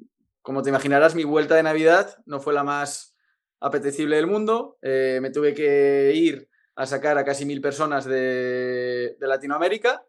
[0.48, 3.14] como te imaginarás, mi vuelta de Navidad no fue la más
[3.60, 4.78] apetecible del mundo.
[4.80, 10.06] Eh, me tuve que ir a sacar a casi mil personas de, Latinoamérica.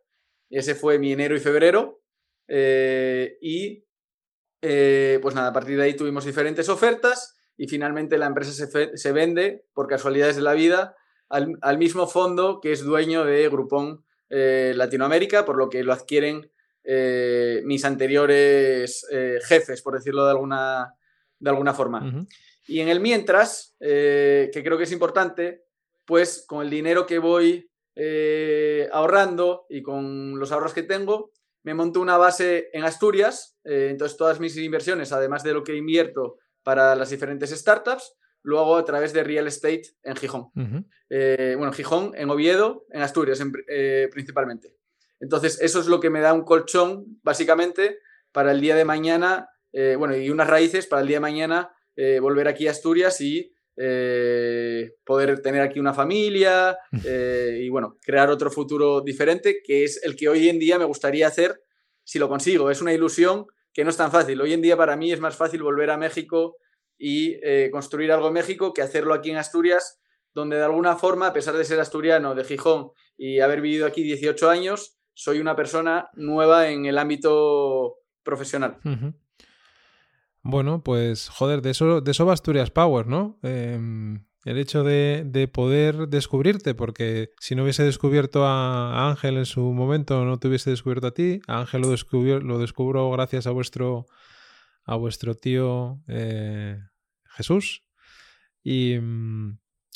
[0.49, 2.01] Ese fue mi enero y febrero.
[2.47, 3.83] y
[4.61, 8.65] pues nada, a partir de ahí tuvimos diferentes ofertas y finalmente la empresa
[8.95, 10.95] se, vende, por casualidades de la vida,
[11.27, 16.49] al, mismo fondo que es dueño de Groupon eh, Latinoamérica, por lo que lo adquieren
[16.91, 20.91] eh, mis anteriores eh, jefes, por decirlo de alguna,
[21.37, 22.25] de alguna forma.
[22.65, 25.65] Y en el mientras, que creo que es importante,
[26.05, 27.69] pues con el dinero que voy
[28.91, 31.31] ahorrando y con los ahorros que tengo,
[31.63, 36.37] me monto una base en Asturias, entonces todas mis inversiones, además de lo que invierto,
[36.63, 40.49] para las diferentes startups, lo hago a través de real estate en Gijón.
[41.09, 44.75] Eh, bueno, Gijón, en Oviedo, en Asturias eh, principalmente.
[45.19, 47.99] Entonces, eso es lo que me da un colchón, básicamente,
[48.31, 51.75] para el día de mañana, eh, bueno, y unas raíces para el día de mañana
[52.21, 53.51] volver aquí a Asturias y
[55.03, 56.77] poder tener aquí una familia
[57.59, 61.27] y, bueno, crear otro futuro diferente, que es el que hoy en día me gustaría
[61.27, 61.61] hacer
[62.05, 62.71] si lo consigo.
[62.71, 64.41] Es una ilusión que no es tan fácil.
[64.41, 66.57] Hoy en día para mí es más fácil volver a México
[66.97, 70.01] y eh, construir algo en México que hacerlo aquí en Asturias,
[70.33, 74.03] donde de alguna forma, a pesar de ser asturiano de Gijón y haber vivido aquí
[74.03, 78.77] 18 años, soy una persona nueva en el ámbito profesional.
[80.41, 83.37] Bueno, pues joder, de eso, de eso va Asturias Power, ¿no?
[83.43, 89.59] Em, el hecho de, poder descubrirte, porque si no hubiese descubierto a Ángel en su
[89.73, 91.41] momento, no te hubiese descubierto a ti.
[91.47, 94.05] Ángel lo, descubrió, lo descubro gracias a vuestro,
[94.85, 96.79] a vuestro tío eh,
[97.25, 97.83] Jesús.
[98.63, 98.95] Y,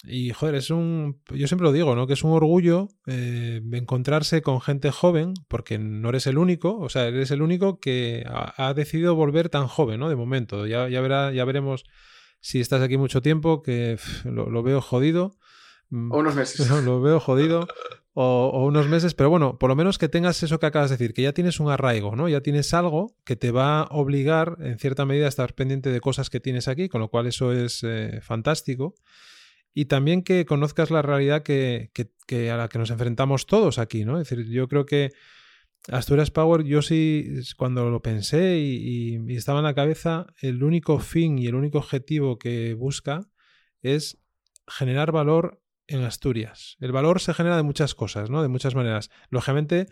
[0.06, 1.22] y, joder, es un.
[1.34, 2.08] Yo siempre lo digo, ¿no?
[2.08, 6.90] Que es un orgullo eh, encontrarse con gente joven, porque no eres el único, o
[6.90, 10.10] sea, eres el único que ha, decidido volver tan joven, ¿no?
[10.10, 10.68] De momento.
[10.68, 11.86] Ya, ya, verá, ya veremos
[12.42, 15.38] si estás aquí mucho tiempo, que lo, veo jodido.
[15.90, 16.70] Mm, o unos meses.
[16.84, 17.66] Lo veo jodido.
[18.14, 21.14] O, unos meses, pero bueno, por lo menos que tengas eso que acabas de decir,
[21.14, 22.28] que ya tienes un arraigo, ¿no?
[22.28, 26.02] Ya tienes algo que te va a obligar, en cierta medida, a estar pendiente de
[26.02, 28.96] cosas que tienes aquí, con lo cual eso es eh, fantástico.
[29.74, 31.92] Y también que conozcas la realidad que,
[32.28, 34.20] que, a la que nos enfrentamos todos aquí, ¿no?
[34.20, 35.12] Es decir, yo creo que
[35.92, 41.38] Asturias Power, yo sí, cuando lo pensé y, estaba en la cabeza, el único fin
[41.38, 43.28] y el único objetivo que busca
[43.82, 44.22] es
[44.68, 46.78] generar valor en Asturias.
[46.80, 48.42] El valor se genera de muchas cosas, ¿no?
[48.42, 49.10] De muchas maneras.
[49.30, 49.88] Lógicamente,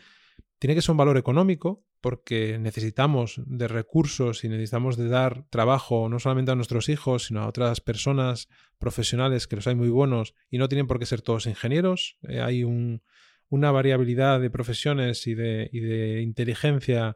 [0.59, 6.09] tiene que ser un valor económico, porque necesitamos de recursos y necesitamos de dar trabajo
[6.09, 8.49] no solamente a nuestros hijos, sino a otras personas
[8.79, 12.17] profesionales que los hay muy buenos y no tienen por qué ser todos ingenieros.
[12.27, 13.03] Eh, hay un,
[13.49, 17.15] una variabilidad de profesiones y de, de inteligencia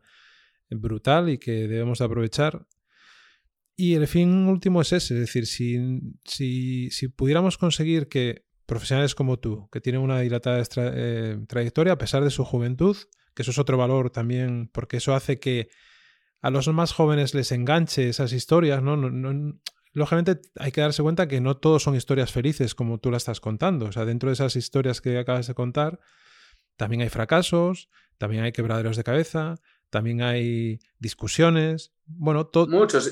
[0.69, 2.67] brutal y que debemos de aprovechar.
[3.75, 9.15] Y el fin último es ese, es decir, si, si, si pudiéramos conseguir que profesionales
[9.15, 12.97] como tú, que tienen una dilatada eh, trayectoria a pesar de su juventud,
[13.35, 15.69] que eso es otro valor también, porque eso hace que
[16.41, 18.95] a los más jóvenes les enganche esas historias, ¿no?
[19.93, 23.39] lógicamente hay que darse cuenta que no todos son historias felices como tú las estás
[23.39, 23.85] contando.
[23.85, 25.99] O sea, dentro de esas historias que acabas de contar,
[26.75, 29.55] también hay fracasos, también hay quebraderos de cabeza,
[29.89, 31.93] también hay discusiones.
[32.05, 32.67] Bueno, todo.
[32.67, 33.11] Muchos.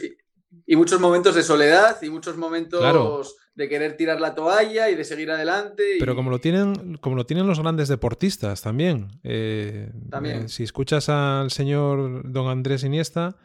[0.67, 5.03] Y, muchos momentos de soledad y muchos momentos de querer tirar la toalla y de
[5.03, 5.83] seguir adelante.
[5.99, 9.19] Pero como lo tienen, como lo tienen los grandes deportistas también.
[9.23, 10.43] Eh, también.
[10.43, 13.37] Eh, si escuchas al señor don Andrés Iniesta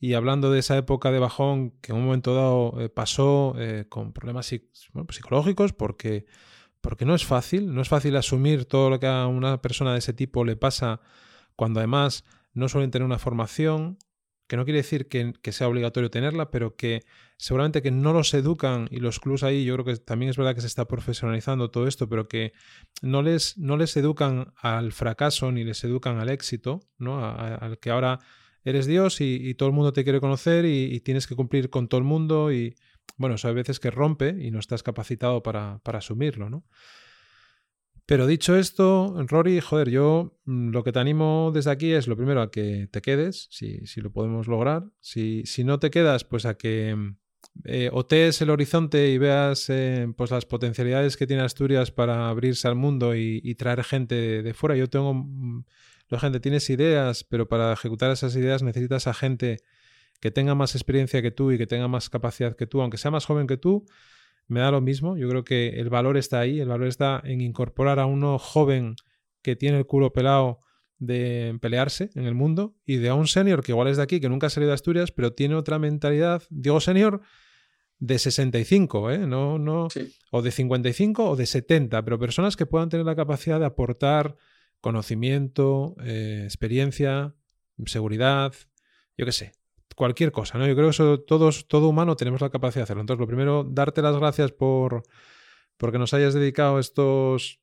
[0.00, 3.54] y hablando de esa época de bajón que en un momento dado eh, pasó
[3.88, 4.52] con problemas
[4.92, 6.26] pues psicológicos, porque,
[6.80, 10.00] porque no es fácil, no es fácil asumir todo lo que a una persona de
[10.00, 11.00] ese tipo le pasa
[11.54, 13.98] cuando además no suelen tener una formación,
[14.46, 17.04] que no quiere decir que, sea obligatorio tenerla, pero que
[17.42, 20.54] seguramente que no los educan y los clubs ahí, yo creo que también es verdad
[20.54, 22.52] que se está profesionalizando todo esto, pero que
[23.02, 27.18] no les, no les educan al fracaso ni les educan al éxito, ¿no?
[27.26, 28.20] al que ahora
[28.62, 31.98] eres Dios y, todo el mundo te quiere conocer y, tienes que cumplir con todo
[31.98, 32.76] el mundo y
[33.16, 36.64] bueno, eso hay veces que rompe y no estás capacitado para, para asumirlo, ¿no?
[38.06, 42.16] Pero dicho esto, Rory, joder, yo mm, lo que te animo desde aquí es lo
[42.16, 44.84] primero a que te quedes, si, si lo podemos lograr.
[45.00, 47.16] Si, si, no te quedas, pues a que mm,
[47.64, 52.66] eh, otees el horizonte y veas eh, pues las potencialidades que tiene Asturias para abrirse
[52.66, 54.76] al mundo y, traer gente de, fuera.
[54.76, 55.64] Yo tengo, mm,
[56.08, 59.58] la gente, tienes ideas, pero para ejecutar esas ideas necesitas a gente
[60.20, 63.10] que tenga más experiencia que tú y que tenga más capacidad que tú, aunque sea
[63.10, 63.84] más joven que tú,
[64.48, 65.16] me da lo mismo.
[65.16, 68.96] Yo creo que el valor está ahí, el valor está en incorporar a uno joven
[69.42, 70.60] que tiene el culo pelado
[70.98, 74.20] de pelearse en el mundo y de a un senior que igual es de aquí,
[74.20, 77.22] que nunca ha salido de Asturias, pero tiene otra mentalidad, digo senior,
[78.02, 79.18] de 65, ¿eh?
[79.28, 79.86] No, no,
[80.32, 84.34] o de 55 o de 70, pero personas que puedan tener la capacidad de aportar
[84.80, 87.36] conocimiento, eh, experiencia,
[87.86, 88.54] seguridad,
[89.16, 89.52] yo qué sé,
[89.94, 90.66] cualquier cosa, ¿no?
[90.66, 93.02] Yo creo que eso todos, todo humano tenemos la capacidad de hacerlo.
[93.02, 95.04] Entonces, lo primero, darte las gracias por
[95.76, 97.60] porque nos hayas dedicado estos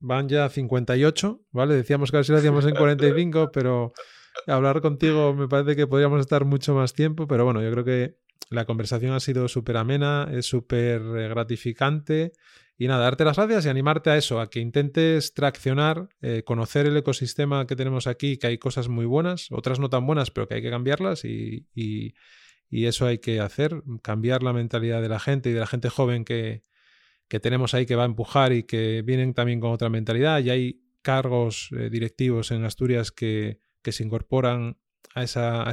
[0.00, 1.74] van ya 58, ¿vale?
[1.74, 3.94] Decíamos que a ver si lo hacíamos en 45, pero
[4.46, 8.27] hablar contigo me parece que podríamos estar mucho más tiempo, pero bueno, yo creo que
[8.50, 12.32] la conversación ha sido súper amena, es súper eh, gratificante
[12.80, 16.86] y nada, darte las gracias y animarte a eso, a que intentes traccionar, eh, conocer
[16.86, 20.46] el ecosistema que tenemos aquí, que hay cosas muy buenas, otras no tan buenas, pero
[20.46, 21.66] que hay que cambiarlas y,
[22.70, 26.24] eso hay que hacer, cambiar la mentalidad de la gente y de la gente joven
[26.24, 26.62] que,
[27.42, 30.40] tenemos ahí que va a empujar y que vienen también con otra mentalidad.
[30.40, 34.78] Y hay cargos eh, directivos en Asturias que, que se incorporan
[35.14, 35.64] a esa,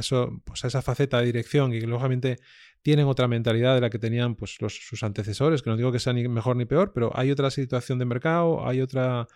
[0.44, 2.38] pues a esa faceta de dirección y que lógicamente
[2.82, 6.12] tienen otra mentalidad de la que tenían pues, sus antecesores, que no digo que sea
[6.12, 9.26] ni mejor ni peor, pero hay otra situación de mercado, hay otra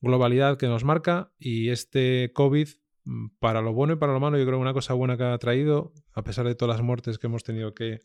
[0.00, 2.68] globalidad que nos marca y este COVID,
[3.04, 5.24] mm, para lo bueno y para lo malo, yo creo que una cosa buena que
[5.24, 8.00] ha traído, a pesar de todas las muertes que hemos tenido que,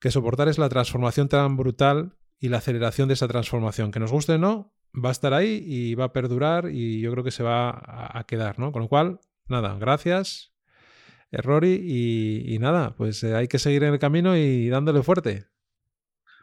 [0.00, 3.90] que soportar, es la transformación tan brutal y la aceleración de esa transformación.
[3.90, 7.10] Que nos guste o no, va a estar ahí y va a perdurar y yo
[7.12, 8.70] creo que se va a, a quedar, ¿no?
[8.70, 10.52] Con lo cual, nada, gracias
[11.32, 12.44] Rory.
[12.44, 15.46] Y, nada, pues eh, hay que seguir en el camino y dándole fuerte.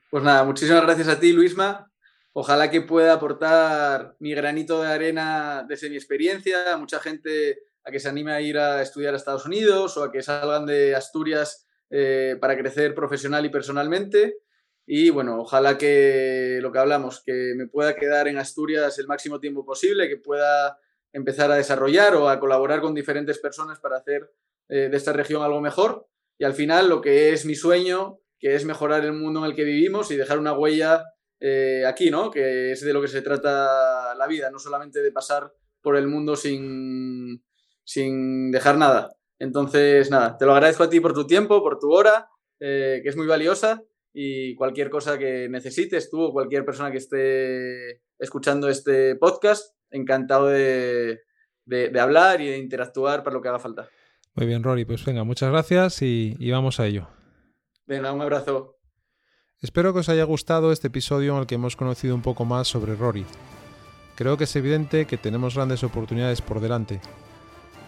[0.09, 1.91] Pues nada, muchísimas gracias a ti, Luisma.
[2.33, 7.91] Ojalá que pueda aportar mi granito de arena desde mi experiencia a mucha gente a
[7.91, 10.95] que se anime a ir a estudiar a Estados Unidos o a que salgan de
[10.95, 14.37] Asturias eh, para crecer profesional y personalmente.
[14.85, 19.39] Y bueno, ojalá que lo que hablamos, que me pueda quedar en Asturias el máximo
[19.39, 20.77] tiempo posible, que pueda
[21.15, 24.29] empezar a desarrollar o a colaborar con diferentes personas para hacer
[24.67, 26.07] eh, de esta región algo mejor
[26.37, 29.55] y al final lo que es mi sueño, que es mejorar el mundo en el
[29.55, 31.05] que vivimos y dejar una huella
[31.39, 32.29] eh, aquí, ¿no?
[32.31, 36.07] Que es de lo que se trata la vida, no solamente de pasar por el
[36.07, 37.45] mundo sin,
[37.85, 39.15] sin dejar nada.
[39.39, 42.27] Entonces, nada, te lo agradezco a ti por tu tiempo, por tu hora,
[42.59, 46.97] eh, que es muy valiosa y cualquier cosa que necesites tú o cualquier persona que
[46.97, 51.21] esté escuchando este podcast, encantado de,
[51.65, 53.89] de hablar y de interactuar para lo que haga falta.
[54.35, 54.83] Muy bien, Rory.
[54.83, 57.07] Pues venga, muchas gracias y, vamos a ello.
[57.87, 58.75] Venga, un abrazo.
[59.61, 62.67] Espero que os haya gustado este episodio en el que hemos conocido un poco más
[62.67, 63.25] sobre Rory.
[64.15, 66.99] Creo que es evidente que tenemos grandes oportunidades por delante.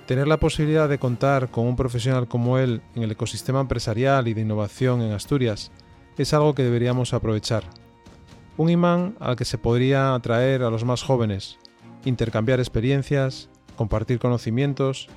[0.05, 4.33] Tener la posibilidad de contar con un profesional como él en el ecosistema empresarial y
[4.33, 5.71] de innovación en Asturias
[6.17, 7.63] es algo que deberíamos aprovechar.
[8.55, 11.59] Un imán al que se podría atraer a los más jóvenes,
[12.07, 15.07] intercambiar experiencias, compartir conocimientos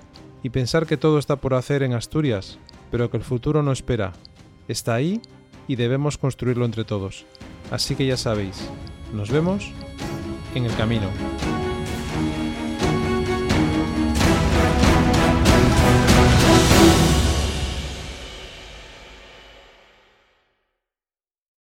[0.42, 2.58] y pensar que todo está por hacer en Asturias,
[2.90, 4.12] pero que el futuro no espera.
[4.68, 5.20] Está ahí
[5.68, 7.24] y debemos construirlo entre todos.
[7.70, 8.68] Así que ya sabéis,
[9.14, 9.70] nos vemos
[10.54, 11.06] en el camino.